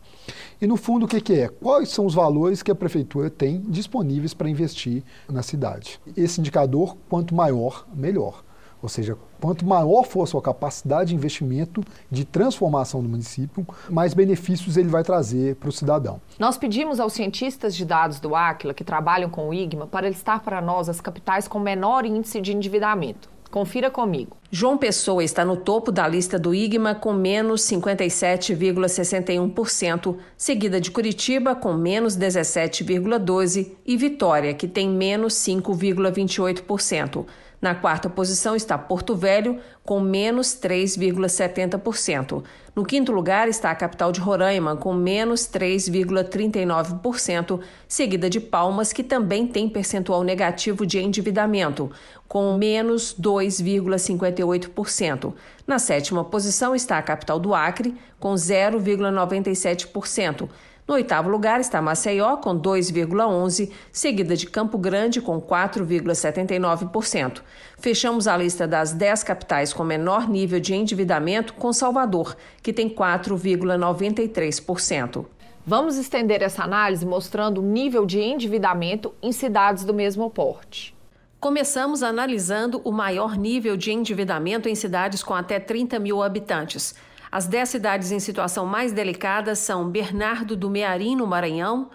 E, 0.61 0.67
no 0.67 0.77
fundo, 0.77 1.07
o 1.07 1.09
que, 1.09 1.21
que 1.21 1.33
é? 1.35 1.49
Quais 1.49 1.89
são 1.89 2.07
os 2.07 2.15
valores 2.15 2.63
que 2.63 2.71
a 2.71 2.75
prefeitura 2.75 3.31
tem 3.31 3.61
disponíveis 3.61 4.35
para 4.35 4.49
investir 4.49 5.03
na 5.29 5.43
cidade? 5.43 6.01
Esse 6.17 6.41
indicador, 6.41 6.97
quanto 7.09 7.35
maior, 7.35 7.87
melhor. 7.95 8.44
Ou 8.85 8.89
seja, 8.89 9.19
quanto 9.41 9.65
maior 9.65 10.05
for 10.05 10.25
a 10.25 10.27
sua 10.27 10.43
capacidade 10.43 11.09
de 11.09 11.15
investimento, 11.15 11.83
de 12.11 12.23
transformação 12.23 13.03
do 13.03 13.09
município, 13.09 13.67
mais 13.89 14.13
benefícios 14.13 14.77
ele 14.77 14.91
vai 14.91 15.03
trazer 15.03 15.57
para 15.57 15.71
o 15.71 15.73
cidadão. 15.73 16.21
Nós 16.39 16.59
pedimos 16.59 17.01
aos 17.01 17.15
cientistas 17.15 17.75
de 17.75 17.83
dados 17.83 18.21
do 18.21 18.37
Aquila, 18.37 18.75
que 18.75 18.85
trabalham 18.85 19.31
com 19.31 19.49
o 19.49 19.55
IGMA, 19.55 19.87
para 19.87 20.07
listar 20.07 20.41
para 20.41 20.61
nós 20.61 20.91
as 20.91 21.01
capitais 21.01 21.49
com 21.49 21.59
menor 21.59 22.05
índice 22.05 22.43
de 22.43 22.55
endividamento. 22.55 23.33
Confira 23.51 23.91
comigo. 23.91 24.37
João 24.51 24.77
Pessoa 24.77 25.25
está 25.25 25.47
no 25.47 25.57
topo 25.57 25.91
da 25.91 26.07
lista 26.07 26.39
do 26.39 26.55
IGMA 26.55 26.95
com 26.95 27.15
menos 27.15 27.63
57,61%, 27.63 30.19
seguida 30.37 30.79
de 30.79 30.91
Curitiba 30.91 31.55
com 31.55 31.73
menos 31.73 32.19
17,12% 32.19 33.71
e 33.87 33.97
Vitória, 33.97 34.53
que 34.53 34.69
tem 34.69 34.91
menos 34.91 35.33
5,28%. 35.35 37.25
Na 37.65 37.75
quarta 37.75 38.09
posição 38.11 38.55
está 38.55 38.77
Porto 38.77 39.17
Velho, 39.17 39.59
com 39.83 39.99
menos 39.99 40.49
3,70%. 40.49 42.45
No 42.77 42.85
quinto 42.85 43.11
lugar 43.11 43.49
está 43.49 43.71
a 43.71 43.75
capital 43.75 44.13
de 44.13 44.21
Roraima, 44.21 44.77
com 44.77 44.93
menos 44.93 45.49
3,39%, 45.49 47.61
seguida 47.89 48.29
de 48.29 48.39
Palmas, 48.39 48.93
que 48.93 49.03
também 49.03 49.47
tem 49.47 49.67
percentual 49.67 50.23
negativo 50.23 50.85
de 50.85 50.99
endividamento, 50.99 51.91
com 52.29 52.55
menos 52.59 53.17
2,58%. 53.19 55.33
Na 55.67 55.79
sétima 55.79 56.23
posição 56.23 56.75
está 56.75 56.99
a 56.99 57.03
capital 57.03 57.41
do 57.41 57.55
Acre, 57.55 57.95
com 58.21 58.35
0,97%. 58.35 60.51
No 60.87 60.93
oitavo 60.95 61.31
lugar 61.31 61.61
está 61.61 61.81
Maceió, 61.81 62.37
com 62.37 62.61
2,11%, 62.61 63.73
seguida 63.91 64.37
de 64.37 64.47
Campo 64.47 64.77
Grande, 64.77 65.19
com 65.19 65.41
4,79%. 65.41 67.41
Fechamos 67.79 68.29
a 68.29 68.37
lista 68.37 68.69
das 68.69 68.93
10 68.93 69.23
capitais 69.23 69.73
com 69.73 69.83
menor 69.83 70.29
nível 70.29 70.61
de 70.61 70.75
endividamento 70.75 71.55
com 71.55 71.73
Salvador, 71.73 72.37
que 72.63 72.71
tem 72.71 72.91
4,93%. 72.91 75.25
Vamos 75.67 75.97
estender 75.97 76.43
essa 76.43 76.65
análise 76.65 77.07
mostrando 77.07 77.63
o 77.63 77.65
nível 77.65 78.05
de 78.05 78.21
endividamento 78.21 79.15
em 79.23 79.33
cidades 79.33 79.85
do 79.85 79.95
mesmo 79.95 80.29
porte. 80.29 80.95
Começamos 81.41 82.03
analisando 82.03 82.83
o 82.85 82.93
maior 82.93 83.39
nível 83.39 83.75
de 83.75 83.91
endividamento 83.91 84.69
em 84.69 84.75
cidades 84.75 85.23
com 85.23 85.33
até 85.33 85.59
30 85.59 85.99
mil 85.99 86.23
habitantes. 86.23 86.95
As 87.35 87.49
dez 87.49 87.69
cidades 87.71 88.13
em 88.13 88.21
situação 88.21 88.65
mais 88.65 88.93
delicada 88.93 89.57
são 89.57 89.91
Bernardo 89.91 90.55
do 90.55 90.71
Mearim, 90.71 91.17
no 91.17 91.27
Maranhão, 91.27 91.91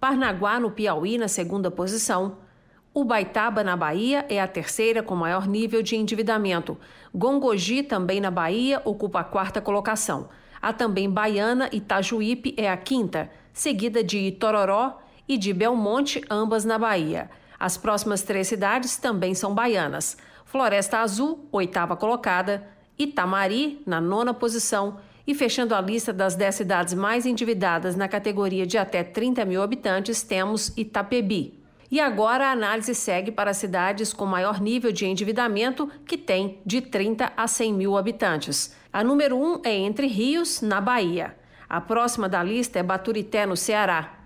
Parnaguá, 0.00 0.58
no 0.58 0.70
Piauí, 0.70 1.18
na 1.18 1.28
segunda 1.28 1.70
posição, 1.70 2.38
Ubaitaba, 2.94 3.62
na 3.62 3.76
Bahia, 3.76 4.24
é 4.30 4.40
a 4.40 4.48
terceira 4.48 5.02
com 5.02 5.14
maior 5.14 5.46
nível 5.46 5.82
de 5.82 5.96
endividamento. 5.96 6.78
Gongogi, 7.14 7.82
também 7.82 8.22
na 8.22 8.30
Bahia, 8.30 8.80
ocupa 8.82 9.20
a 9.20 9.24
quarta 9.24 9.60
colocação. 9.60 10.30
A 10.62 10.72
também 10.72 11.10
Baiana, 11.10 11.68
Itajuípe, 11.70 12.54
é 12.56 12.70
a 12.70 12.76
quinta, 12.78 13.30
seguida 13.52 14.02
de 14.02 14.16
Itororó 14.16 14.98
e 15.28 15.36
de 15.36 15.52
Belmonte, 15.52 16.24
ambas 16.30 16.64
na 16.64 16.78
Bahia. 16.78 17.28
As 17.58 17.76
próximas 17.76 18.22
três 18.22 18.48
cidades 18.48 18.96
também 18.96 19.34
são 19.34 19.54
baianas. 19.54 20.16
Floresta 20.46 21.00
Azul, 21.00 21.46
oitava 21.52 21.98
colocada, 21.98 22.66
Itamari, 23.00 23.80
na 23.86 23.98
nona 23.98 24.34
posição, 24.34 24.98
e 25.26 25.34
fechando 25.34 25.74
a 25.74 25.80
lista 25.80 26.12
das 26.12 26.34
10 26.34 26.54
cidades 26.54 26.92
mais 26.92 27.24
endividadas 27.24 27.96
na 27.96 28.06
categoria 28.06 28.66
de 28.66 28.76
até 28.76 29.02
30 29.02 29.42
mil 29.46 29.62
habitantes, 29.62 30.22
temos 30.22 30.76
Itapebi. 30.76 31.58
E 31.90 31.98
agora 31.98 32.48
a 32.48 32.52
análise 32.52 32.94
segue 32.94 33.32
para 33.32 33.54
cidades 33.54 34.12
com 34.12 34.26
maior 34.26 34.60
nível 34.60 34.92
de 34.92 35.06
endividamento, 35.06 35.90
que 36.06 36.18
tem 36.18 36.60
de 36.64 36.82
30 36.82 37.32
a 37.34 37.48
100 37.48 37.72
mil 37.72 37.96
habitantes. 37.96 38.76
A 38.92 39.02
número 39.02 39.36
1 39.36 39.42
um 39.42 39.60
é 39.64 39.74
Entre 39.74 40.06
Rios, 40.06 40.60
na 40.60 40.80
Bahia. 40.80 41.34
A 41.68 41.80
próxima 41.80 42.28
da 42.28 42.42
lista 42.42 42.78
é 42.78 42.82
Baturité, 42.82 43.46
no 43.46 43.56
Ceará. 43.56 44.18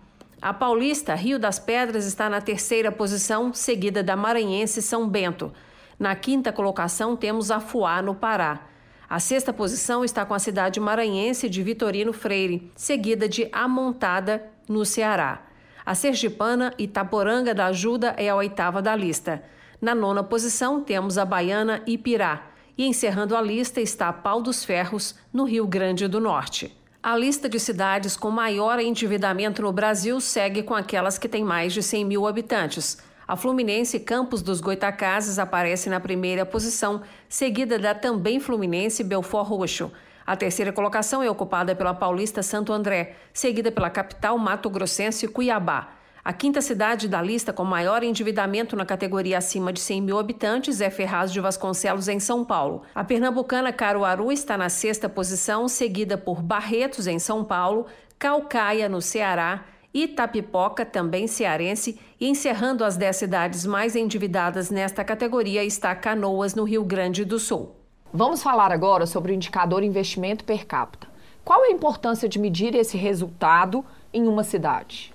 A 0.42 0.52
paulista 0.52 1.14
Rio 1.14 1.38
das 1.38 1.58
Pedras 1.58 2.04
está 2.06 2.28
na 2.28 2.40
terceira 2.40 2.90
posição, 2.90 3.54
seguida 3.54 4.02
da 4.02 4.16
maranhense 4.16 4.82
São 4.82 5.08
Bento. 5.08 5.52
Na 5.98 6.14
quinta 6.14 6.52
colocação 6.52 7.16
temos 7.16 7.50
Afuá, 7.50 8.02
no 8.02 8.14
Pará. 8.14 8.66
A 9.08 9.20
sexta 9.20 9.52
posição 9.52 10.04
está 10.04 10.24
com 10.24 10.34
a 10.34 10.38
cidade 10.38 10.80
maranhense 10.80 11.48
de 11.48 11.62
Vitorino 11.62 12.12
Freire, 12.12 12.72
seguida 12.74 13.28
de 13.28 13.48
Amontada, 13.52 14.50
no 14.68 14.84
Ceará. 14.84 15.42
A 15.84 15.94
sergipana 15.94 16.72
Itaporanga 16.78 17.54
da 17.54 17.66
Ajuda 17.66 18.14
é 18.16 18.28
a 18.28 18.36
oitava 18.36 18.80
da 18.80 18.96
lista. 18.96 19.42
Na 19.80 19.94
nona 19.94 20.24
posição 20.24 20.80
temos 20.80 21.18
a 21.18 21.24
baiana 21.24 21.82
Ipirá. 21.86 22.46
E 22.76 22.86
encerrando 22.86 23.36
a 23.36 23.42
lista 23.42 23.80
está 23.80 24.12
Pau 24.12 24.42
dos 24.42 24.64
Ferros, 24.64 25.14
no 25.32 25.44
Rio 25.44 25.66
Grande 25.66 26.08
do 26.08 26.20
Norte. 26.20 26.76
A 27.02 27.14
lista 27.16 27.50
de 27.50 27.60
cidades 27.60 28.16
com 28.16 28.30
maior 28.30 28.80
endividamento 28.80 29.60
no 29.60 29.70
Brasil 29.70 30.18
segue 30.20 30.62
com 30.62 30.74
aquelas 30.74 31.18
que 31.18 31.28
têm 31.28 31.44
mais 31.44 31.74
de 31.74 31.82
100 31.82 32.04
mil 32.06 32.26
habitantes. 32.26 32.96
A 33.26 33.36
Fluminense 33.36 34.00
Campos 34.00 34.42
dos 34.42 34.60
Goitacazes 34.60 35.38
aparece 35.38 35.88
na 35.88 35.98
primeira 35.98 36.44
posição, 36.44 37.00
seguida 37.26 37.78
da 37.78 37.94
também 37.94 38.38
Fluminense 38.38 39.02
Belfort 39.02 39.48
Roxo. 39.48 39.90
A 40.26 40.36
terceira 40.36 40.72
colocação 40.72 41.22
é 41.22 41.30
ocupada 41.30 41.74
pela 41.74 41.94
paulista 41.94 42.42
Santo 42.42 42.70
André, 42.70 43.16
seguida 43.32 43.72
pela 43.72 43.88
capital 43.88 44.36
Mato 44.36 44.68
Grossense 44.68 45.26
Cuiabá. 45.26 45.94
A 46.22 46.34
quinta 46.34 46.60
cidade 46.60 47.08
da 47.08 47.20
lista 47.22 47.50
com 47.50 47.64
maior 47.64 48.02
endividamento 48.02 48.76
na 48.76 48.84
categoria 48.84 49.38
acima 49.38 49.72
de 49.72 49.80
100 49.80 50.02
mil 50.02 50.18
habitantes 50.18 50.82
é 50.82 50.90
Ferraz 50.90 51.32
de 51.32 51.40
Vasconcelos, 51.40 52.08
em 52.08 52.20
São 52.20 52.44
Paulo. 52.44 52.82
A 52.94 53.04
pernambucana 53.04 53.72
Caruaru 53.72 54.32
está 54.32 54.56
na 54.58 54.68
sexta 54.68 55.08
posição, 55.08 55.66
seguida 55.66 56.18
por 56.18 56.42
Barretos, 56.42 57.06
em 57.06 57.18
São 57.18 57.42
Paulo, 57.42 57.86
Calcaia, 58.18 58.88
no 58.88 59.02
Ceará, 59.02 59.64
Itapipoca, 59.94 60.84
também 60.84 61.28
cearense, 61.28 62.00
e 62.20 62.28
encerrando 62.28 62.82
as 62.82 62.96
10 62.96 63.16
cidades 63.16 63.64
mais 63.64 63.94
endividadas 63.94 64.68
nesta 64.68 65.04
categoria 65.04 65.62
está 65.62 65.94
Canoas, 65.94 66.56
no 66.56 66.64
Rio 66.64 66.82
Grande 66.84 67.24
do 67.24 67.38
Sul. 67.38 67.76
Vamos 68.12 68.42
falar 68.42 68.72
agora 68.72 69.06
sobre 69.06 69.30
o 69.30 69.34
indicador 69.34 69.84
investimento 69.84 70.44
per 70.44 70.66
capita. 70.66 71.06
Qual 71.44 71.62
a 71.62 71.70
importância 71.70 72.28
de 72.28 72.40
medir 72.40 72.74
esse 72.74 72.96
resultado 72.96 73.84
em 74.12 74.26
uma 74.26 74.42
cidade? 74.42 75.13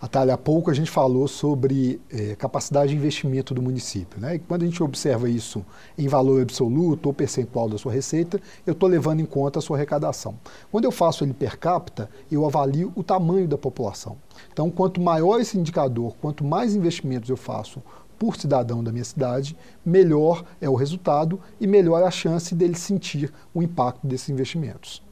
Natália, 0.00 0.34
há 0.34 0.38
pouco 0.38 0.70
a 0.70 0.74
gente 0.74 0.90
falou 0.90 1.26
sobre 1.26 2.00
é, 2.10 2.34
capacidade 2.36 2.90
de 2.90 2.96
investimento 2.96 3.54
do 3.54 3.62
município. 3.62 4.20
Né? 4.20 4.36
E 4.36 4.38
quando 4.38 4.62
a 4.62 4.66
gente 4.66 4.82
observa 4.82 5.28
isso 5.30 5.64
em 5.96 6.06
valor 6.08 6.42
absoluto 6.42 7.06
ou 7.06 7.12
percentual 7.12 7.68
da 7.68 7.78
sua 7.78 7.92
receita, 7.92 8.40
eu 8.66 8.72
estou 8.72 8.88
levando 8.88 9.20
em 9.20 9.24
conta 9.24 9.58
a 9.58 9.62
sua 9.62 9.76
arrecadação. 9.76 10.34
Quando 10.70 10.84
eu 10.84 10.92
faço 10.92 11.24
ele 11.24 11.32
per 11.32 11.58
capita, 11.58 12.10
eu 12.30 12.44
avalio 12.44 12.92
o 12.94 13.02
tamanho 13.02 13.48
da 13.48 13.56
população. 13.56 14.16
Então, 14.52 14.70
quanto 14.70 15.00
maior 15.00 15.40
esse 15.40 15.58
indicador, 15.58 16.14
quanto 16.20 16.44
mais 16.44 16.74
investimentos 16.74 17.30
eu 17.30 17.36
faço 17.36 17.82
por 18.18 18.36
cidadão 18.36 18.84
da 18.84 18.92
minha 18.92 19.04
cidade, 19.04 19.56
melhor 19.84 20.44
é 20.60 20.68
o 20.68 20.74
resultado 20.74 21.40
e 21.60 21.66
melhor 21.66 22.02
a 22.02 22.10
chance 22.10 22.54
dele 22.54 22.74
sentir 22.74 23.32
o 23.52 23.62
impacto 23.62 24.06
desses 24.06 24.28
investimentos. 24.28 25.02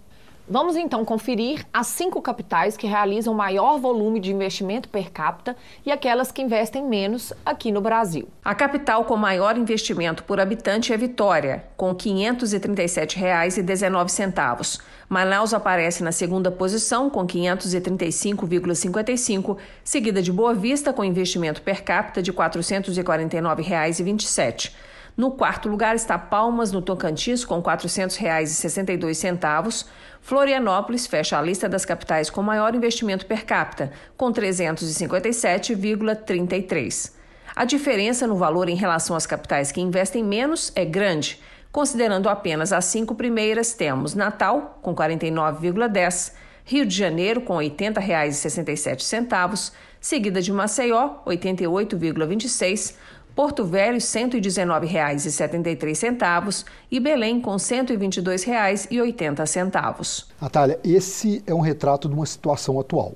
Vamos 0.49 0.77
então 0.77 1.05
conferir 1.05 1.65
as 1.73 1.87
cinco 1.87 2.21
capitais 2.21 2.77
que 2.77 2.85
realizam 2.87 3.33
maior 3.33 3.79
volume 3.79 4.19
de 4.19 4.33
investimento 4.33 4.89
per 4.89 5.13
capita 5.13 5.57
e 5.87 5.93
aquelas 5.93 6.33
que 6.33 6.43
investem 6.43 6.83
menos 6.83 7.33
aqui 7.47 7.71
no 7.71 7.81
Brasil. 7.81 8.27
A 8.45 8.53
capital 8.55 9.05
com 9.05 9.17
maior 9.17 9.57
investimento 9.57 10.25
por 10.25 10.41
habitante 10.41 10.93
é 10.93 10.97
Vitória, 10.97 11.63
com 11.77 11.91
R$ 11.91 11.97
537,19. 11.97 14.81
Manaus 15.09 15.55
aparece 15.55 16.03
na 16.03 16.11
segunda 16.11 16.51
posição, 16.51 17.09
com 17.09 17.25
535,55, 17.25 19.57
seguida 19.85 20.21
de 20.21 20.33
Boa 20.33 20.55
Vista, 20.55 20.93
com 20.93 21.05
investimento 21.05 21.63
per 21.63 21.85
capita 21.85 22.21
de 22.21 22.33
R$ 22.33 22.39
449,27. 22.39 24.73
No 25.17 25.31
quarto 25.33 25.69
lugar 25.69 25.95
está 25.95 26.19
Palmas, 26.19 26.73
no 26.73 26.81
Tocantins, 26.81 27.45
com 27.45 27.57
R$ 27.57 27.63
400,62. 27.63 29.87
Florianópolis 30.21 31.07
fecha 31.07 31.39
a 31.39 31.43
lista 31.43 31.69
das 31.69 31.85
capitais 31.85 32.31
com 32.31 32.43
maior 32.43 32.75
investimento 32.75 33.27
per 33.27 33.45
capita, 33.45 33.93
com 34.17 34.33
357,33. 34.33 37.13
A 37.55 37.67
diferença 37.67 38.27
no 38.27 38.37
valor 38.37 38.71
em 38.71 38.75
relação 38.75 39.15
às 39.15 39.27
capitais 39.27 39.71
que 39.71 39.83
investem 39.83 40.25
menos 40.25 40.73
é 40.75 40.87
grande. 40.87 41.39
Considerando 41.71 42.29
apenas 42.29 42.73
as 42.73 42.87
cinco 42.87 43.15
primeiras, 43.15 43.75
temos 43.75 44.15
Natal, 44.15 44.79
com 44.81 44.95
49,10, 44.95 46.33
Rio 46.65 46.87
de 46.87 46.97
Janeiro, 46.97 47.43
com 47.43 47.59
R$ 47.59 47.69
80,67, 47.71 49.73
seguida 50.01 50.41
de 50.41 50.53
Maceió, 50.53 51.17
88,26, 51.27 52.95
Porto 53.35 53.65
Velho, 53.65 53.95
R$ 53.95 53.99
119,73 53.99 56.67
e 56.91 57.01
Belém 57.01 57.41
com 57.41 57.53
R$ 57.53 57.57
122,80. 57.57 60.27
Natália, 60.41 60.79
esse 60.85 61.43
é 61.47 61.55
um 61.55 61.61
retrato 61.61 62.09
de 62.09 62.15
uma 62.15 62.27
situação 62.27 62.79
atual. 62.79 63.15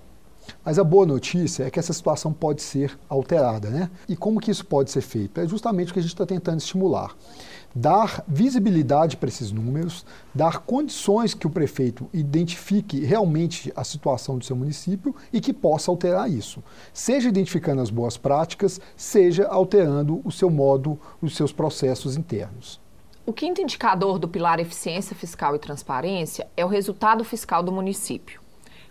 Mas 0.65 0.79
a 0.79 0.85
boa 0.85 1.05
notícia 1.05 1.65
é 1.65 1.71
que 1.71 1.79
essa 1.79 1.93
situação 1.93 2.33
pode 2.33 2.63
ser 2.63 2.99
alterada, 3.09 3.69
né? 3.69 3.91
E 4.09 4.17
como 4.17 4.41
que 4.41 4.51
isso 4.51 4.65
pode 4.65 4.91
ser 4.91 5.03
feito? 5.03 5.39
É 5.41 5.47
justamente 5.47 5.91
o 5.91 5.93
que 5.93 5.99
a 5.99 6.03
gente 6.03 6.13
está 6.13 6.25
tentando 6.25 6.61
estimular 6.61 7.15
dar 7.77 8.25
visibilidade 8.27 9.19
para 9.19 9.29
esses 9.29 9.53
números, 9.53 10.07
dar 10.35 10.61
condições 10.61 11.35
que 11.35 11.47
o 11.47 11.51
prefeito 11.51 12.09
identifique 12.11 13.05
realmente 13.05 13.71
a 13.77 13.85
situação 13.85 14.39
do 14.39 14.45
seu 14.47 14.57
município 14.57 15.15
e 15.31 15.43
que 15.43 15.53
possa 15.53 15.91
alterar 15.91 16.31
isso, 16.31 16.65
seja 16.91 17.29
identificando 17.29 17.83
as 17.83 17.91
boas 17.91 18.17
práticas, 18.17 18.81
seja 18.97 19.47
alterando 19.47 20.23
o 20.25 20.33
seu 20.33 20.49
modo, 20.49 20.99
os 21.21 21.37
seus 21.37 21.53
processos 21.53 22.17
internos. 22.17 22.81
O 23.27 23.33
quinto 23.33 23.61
indicador 23.61 24.19
do 24.19 24.27
pilar 24.27 24.59
eficiência 24.59 25.15
fiscal 25.15 25.55
e 25.55 25.59
transparência 25.59 26.49
é 26.57 26.65
o 26.65 26.69
resultado 26.69 27.25
fiscal 27.25 27.63
do 27.63 27.71
município. 27.71 28.41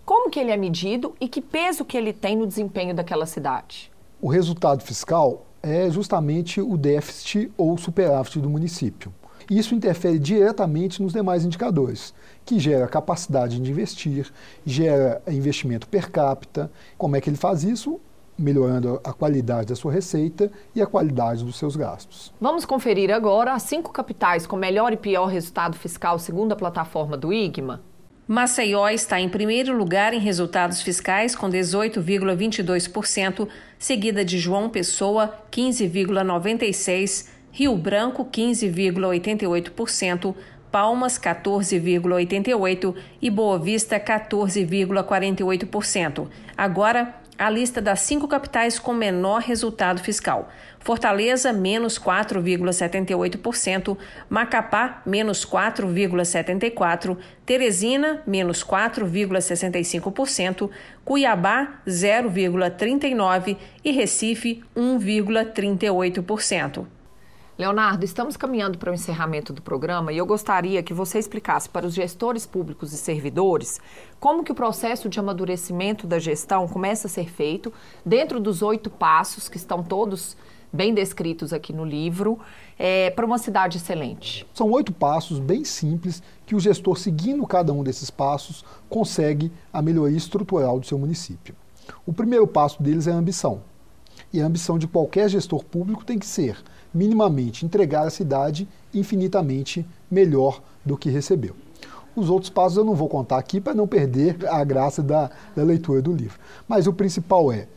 Como 0.05 0.29
que 0.29 0.39
ele 0.39 0.51
é 0.51 0.57
medido 0.57 1.15
e 1.19 1.27
que 1.27 1.41
peso 1.41 1.83
que 1.83 1.97
ele 1.97 2.13
tem 2.13 2.35
no 2.35 2.45
desempenho 2.45 2.93
daquela 2.93 3.25
cidade? 3.25 3.91
O 4.21 4.29
resultado 4.29 4.83
fiscal 4.83 5.43
é 5.65 5.89
justamente 5.89 6.62
o 6.62 6.78
déficit 6.78 7.51
ou 7.58 7.75
superávit 7.75 8.39
do 8.39 8.47
município. 8.47 9.12
Isso 9.49 9.73
interfere 9.73 10.19
diretamente 10.19 11.01
nos 11.01 11.12
demais 11.12 11.43
indicadores, 11.43 12.13
que 12.45 12.60
gera 12.60 12.88
capacidade 12.88 13.60
de 13.60 13.71
investir, 13.71 14.32
gera 14.63 15.21
investimento 15.28 15.88
per 15.88 16.12
capita. 16.12 16.71
Como 16.97 17.15
é 17.15 17.21
que 17.21 17.30
ele 17.30 17.38
faz 17.38 17.63
isso? 17.63 17.99
Melhorando 18.38 18.99
a 19.04 19.12
qualidade 19.12 19.69
da 19.69 19.75
sua 19.75 19.91
receita 19.91 20.51
e 20.75 20.82
a 20.82 20.86
qualidade 20.86 21.43
dos 21.43 21.58
seus 21.58 21.75
gastos. 21.75 22.32
Vamos 22.39 22.63
conferir 22.63 23.12
agora 23.12 23.54
as 23.54 23.63
cinco 23.63 23.91
capitais 23.91 24.45
com 24.45 24.56
melhor 24.56 24.93
e 24.93 24.97
pior 24.97 25.25
resultado 25.25 25.75
fiscal 25.75 26.19
segundo 26.19 26.51
a 26.51 26.56
plataforma 26.56 27.17
do 27.17 27.34
IGMA? 27.34 27.82
Maceió 28.28 28.89
está 28.89 29.19
em 29.19 29.30
primeiro 29.30 29.78
lugar 29.78 30.12
em 30.12 30.19
resultados 30.19 30.82
fiscais 30.82 31.36
com 31.36 31.47
18,22%, 31.47 33.47
seguida 33.85 34.25
de 34.25 34.39
João 34.39 34.67
Pessoa, 34.67 35.37
15,96%, 35.51 37.27
Rio 37.51 37.77
Branco, 37.77 38.25
15,88%, 38.25 40.33
Palmas, 40.71 41.19
14,88% 41.19 42.95
e 43.21 43.29
Boa 43.29 43.59
Vista, 43.59 43.99
14,48%. 43.99 46.27
Agora, 46.57 47.13
a 47.37 47.49
lista 47.49 47.81
das 47.81 47.99
cinco 48.01 48.27
capitais 48.27 48.77
com 48.79 48.93
menor 48.93 49.41
resultado 49.41 50.01
fiscal. 50.01 50.49
Fortaleza, 50.79 51.51
menos 51.51 51.99
4,78%, 51.99 53.97
Macapá, 54.29 55.01
menos 55.05 55.45
4,74%, 55.45 57.17
Teresina, 57.45 58.23
menos 58.25 58.63
4,65%, 58.63 60.69
Cuiabá, 61.03 61.81
0,39% 61.87 63.57
e 63.83 63.91
Recife, 63.91 64.63
1,38%. 64.75 66.94
Leonardo, 67.57 68.03
estamos 68.03 68.35
caminhando 68.35 68.77
para 68.77 68.91
o 68.91 68.93
encerramento 68.93 69.53
do 69.53 69.61
programa 69.61 70.11
e 70.11 70.17
eu 70.17 70.25
gostaria 70.25 70.83
que 70.83 70.93
você 70.93 71.17
explicasse 71.17 71.69
para 71.69 71.87
os 71.87 71.93
gestores 71.93 72.45
públicos 72.45 72.91
e 72.91 72.97
servidores 72.97 73.79
como 74.19 74.43
que 74.43 74.51
o 74.51 74.55
processo 74.55 75.07
de 75.07 75.21
amadurecimento 75.21 76.05
da 76.05 76.19
gestão 76.19 76.67
começa 76.67 77.07
a 77.07 77.09
ser 77.09 77.29
feito 77.29 77.71
dentro 78.05 78.41
dos 78.41 78.61
oito 78.61 78.89
passos 78.89 79.47
que 79.47 79.55
estão 79.55 79.81
todos 79.81 80.35
bem 80.73 80.93
descritos 80.93 81.53
aqui 81.53 81.71
no 81.71 81.85
livro, 81.85 82.37
é, 82.77 83.09
para 83.11 83.25
uma 83.25 83.37
cidade 83.37 83.77
excelente. 83.77 84.45
São 84.53 84.69
oito 84.71 84.91
passos 84.91 85.39
bem 85.39 85.63
simples 85.63 86.21
que 86.45 86.55
o 86.55 86.59
gestor, 86.59 86.97
seguindo 86.97 87.47
cada 87.47 87.71
um 87.71 87.85
desses 87.85 88.09
passos, 88.09 88.65
consegue 88.89 89.49
a 89.71 89.81
melhoria 89.81 90.17
estrutural 90.17 90.77
do 90.77 90.85
seu 90.85 90.99
município. 90.99 91.55
O 92.05 92.11
primeiro 92.11 92.45
passo 92.45 92.83
deles 92.83 93.07
é 93.07 93.13
a 93.13 93.15
ambição. 93.15 93.61
E 94.33 94.41
a 94.41 94.45
ambição 94.45 94.77
de 94.77 94.87
qualquer 94.87 95.29
gestor 95.29 95.63
público 95.63 96.03
tem 96.03 96.19
que 96.19 96.25
ser 96.25 96.61
minimamente 96.95 97.65
entregar 97.65 98.08
a 98.08 98.10
cidade 98.10 98.65
infinitamente 98.93 99.86
melhor 100.10 100.62
do 100.84 100.97
que 100.97 101.10
recebeu. 101.10 101.53
Os 102.15 102.29
outros 102.29 102.49
passos 102.49 102.77
eu 102.77 102.86
não 102.86 102.95
vou 102.95 103.10
contar 103.10 103.38
aqui 103.38 103.60
para 103.60 103.73
não 103.73 103.86
perder 103.86 104.38
a 104.47 104.63
graça 104.63 105.03
da, 105.03 105.29
da 105.53 105.62
leitura 105.62 106.01
do 106.01 106.13
livro. 106.13 106.39
Mas 106.65 106.88
o 106.88 106.93
principal 106.93 107.51
é 107.51 107.67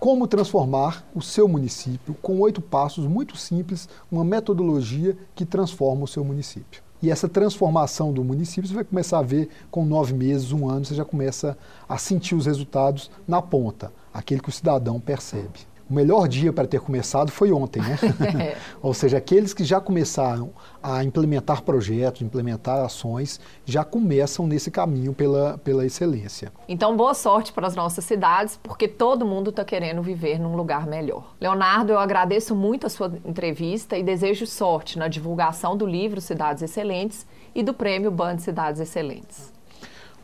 como 0.00 0.26
transformar 0.26 1.06
o 1.14 1.22
seu 1.22 1.46
município 1.46 2.12
com 2.20 2.40
oito 2.40 2.60
passos 2.60 3.06
muito 3.06 3.36
simples, 3.36 3.88
uma 4.10 4.24
metodologia 4.24 5.16
que 5.36 5.46
transforma 5.46 6.02
o 6.02 6.08
seu 6.08 6.24
município. 6.24 6.82
E 7.00 7.08
essa 7.08 7.28
transformação 7.28 8.12
do 8.12 8.24
município 8.24 8.66
você 8.66 8.74
vai 8.74 8.84
começar 8.84 9.20
a 9.20 9.22
ver 9.22 9.48
com 9.70 9.84
nove 9.84 10.12
meses, 10.12 10.50
um 10.50 10.68
ano, 10.68 10.84
você 10.84 10.94
já 10.94 11.04
começa 11.04 11.56
a 11.88 11.96
sentir 11.96 12.34
os 12.34 12.46
resultados 12.46 13.10
na 13.28 13.40
ponta, 13.40 13.92
aquele 14.12 14.40
que 14.40 14.48
o 14.48 14.52
cidadão 14.52 14.98
percebe 14.98 15.75
o 15.88 15.94
melhor 15.94 16.26
dia 16.26 16.52
para 16.52 16.66
ter 16.66 16.80
começado 16.80 17.30
foi 17.30 17.52
ontem, 17.52 17.80
né? 17.80 17.96
Ou 18.82 18.92
seja, 18.92 19.18
aqueles 19.18 19.54
que 19.54 19.64
já 19.64 19.80
começaram 19.80 20.50
a 20.82 21.04
implementar 21.04 21.62
projetos, 21.62 22.22
implementar 22.22 22.84
ações, 22.84 23.40
já 23.64 23.84
começam 23.84 24.46
nesse 24.46 24.70
caminho 24.70 25.12
pela, 25.12 25.58
pela 25.58 25.86
excelência. 25.86 26.52
Então, 26.68 26.96
boa 26.96 27.14
sorte 27.14 27.52
para 27.52 27.66
as 27.66 27.76
nossas 27.76 28.04
cidades, 28.04 28.58
porque 28.62 28.88
todo 28.88 29.24
mundo 29.24 29.50
está 29.50 29.64
querendo 29.64 30.02
viver 30.02 30.38
num 30.38 30.56
lugar 30.56 30.86
melhor. 30.86 31.34
Leonardo, 31.40 31.92
eu 31.92 31.98
agradeço 31.98 32.54
muito 32.54 32.86
a 32.86 32.90
sua 32.90 33.12
entrevista 33.24 33.96
e 33.96 34.02
desejo 34.02 34.46
sorte 34.46 34.98
na 34.98 35.08
divulgação 35.08 35.76
do 35.76 35.86
livro 35.86 36.20
Cidades 36.20 36.62
Excelentes 36.62 37.26
e 37.54 37.62
do 37.62 37.72
prêmio 37.72 38.10
Band 38.10 38.38
Cidades 38.38 38.80
Excelentes. 38.80 39.54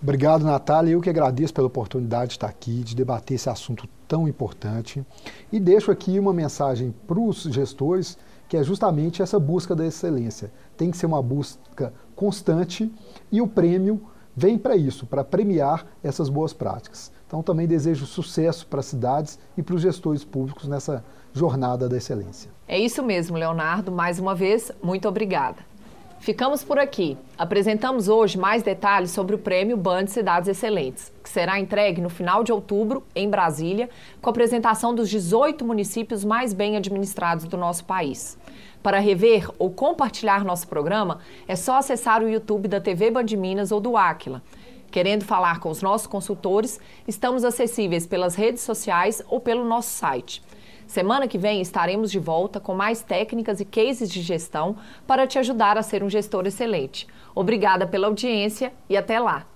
Obrigado, 0.02 0.44
Natália. 0.44 0.92
Eu 0.92 1.00
que 1.00 1.08
agradeço 1.08 1.54
pela 1.54 1.68
oportunidade 1.68 2.30
de 2.30 2.32
estar 2.32 2.48
aqui, 2.48 2.82
de 2.82 2.96
debater 2.96 3.36
esse 3.36 3.48
assunto 3.48 3.88
tão 4.12 4.28
importante. 4.28 5.02
E 5.50 5.58
deixo 5.58 5.90
aqui 5.90 6.18
uma 6.18 6.34
mensagem 6.34 6.94
para 7.06 7.18
os 7.18 7.44
gestores, 7.44 8.18
que 8.46 8.58
é 8.58 8.62
justamente 8.62 9.22
essa 9.22 9.40
busca 9.40 9.74
da 9.74 9.86
excelência. 9.86 10.52
Tem 10.76 10.90
que 10.90 10.98
ser 10.98 11.06
uma 11.06 11.22
busca 11.22 11.94
constante 12.14 12.92
e 13.30 13.40
o 13.40 13.48
prêmio 13.48 14.02
vem 14.36 14.58
para 14.58 14.76
isso, 14.76 15.06
para 15.06 15.24
premiar 15.24 15.86
essas 16.04 16.28
boas 16.28 16.52
práticas. 16.52 17.10
Então, 17.26 17.42
também 17.42 17.66
desejo 17.66 18.04
sucesso 18.04 18.66
para 18.66 18.80
as 18.80 18.86
cidades 18.86 19.38
e 19.56 19.62
para 19.62 19.76
os 19.76 19.80
gestores 19.80 20.22
públicos 20.22 20.68
nessa 20.68 21.02
jornada 21.32 21.88
da 21.88 21.96
excelência. 21.96 22.50
É 22.68 22.78
isso 22.78 23.02
mesmo, 23.02 23.38
Leonardo. 23.38 23.90
Mais 23.90 24.18
uma 24.18 24.34
vez, 24.34 24.70
muito 24.82 25.08
obrigada. 25.08 25.56
Ficamos 26.22 26.62
por 26.62 26.78
aqui. 26.78 27.18
Apresentamos 27.36 28.08
hoje 28.08 28.38
mais 28.38 28.62
detalhes 28.62 29.10
sobre 29.10 29.34
o 29.34 29.38
prêmio 29.38 29.76
Band 29.76 30.06
Cidades 30.06 30.48
Excelentes, 30.48 31.12
que 31.20 31.28
será 31.28 31.58
entregue 31.58 32.00
no 32.00 32.08
final 32.08 32.44
de 32.44 32.52
outubro, 32.52 33.02
em 33.12 33.28
Brasília, 33.28 33.90
com 34.20 34.30
a 34.30 34.30
apresentação 34.30 34.94
dos 34.94 35.10
18 35.10 35.64
municípios 35.64 36.24
mais 36.24 36.52
bem 36.52 36.76
administrados 36.76 37.44
do 37.46 37.56
nosso 37.56 37.84
país. 37.86 38.38
Para 38.84 39.00
rever 39.00 39.50
ou 39.58 39.72
compartilhar 39.72 40.44
nosso 40.44 40.68
programa, 40.68 41.18
é 41.48 41.56
só 41.56 41.78
acessar 41.78 42.22
o 42.22 42.28
YouTube 42.28 42.68
da 42.68 42.80
TV 42.80 43.10
Band 43.10 43.26
Minas 43.36 43.72
ou 43.72 43.80
do 43.80 43.96
Aquila. 43.96 44.44
Querendo 44.92 45.24
falar 45.24 45.58
com 45.58 45.70
os 45.70 45.82
nossos 45.82 46.06
consultores, 46.06 46.78
estamos 47.08 47.44
acessíveis 47.44 48.06
pelas 48.06 48.36
redes 48.36 48.62
sociais 48.62 49.20
ou 49.26 49.40
pelo 49.40 49.64
nosso 49.64 49.90
site. 49.90 50.40
Semana 50.92 51.26
que 51.26 51.38
vem 51.38 51.62
estaremos 51.62 52.10
de 52.10 52.18
volta 52.18 52.60
com 52.60 52.74
mais 52.74 53.02
técnicas 53.02 53.60
e 53.60 53.64
cases 53.64 54.10
de 54.10 54.20
gestão 54.20 54.76
para 55.06 55.26
te 55.26 55.38
ajudar 55.38 55.78
a 55.78 55.82
ser 55.82 56.02
um 56.02 56.10
gestor 56.10 56.46
excelente. 56.46 57.06
Obrigada 57.34 57.86
pela 57.86 58.08
audiência 58.08 58.74
e 58.90 58.94
até 58.94 59.18
lá! 59.18 59.51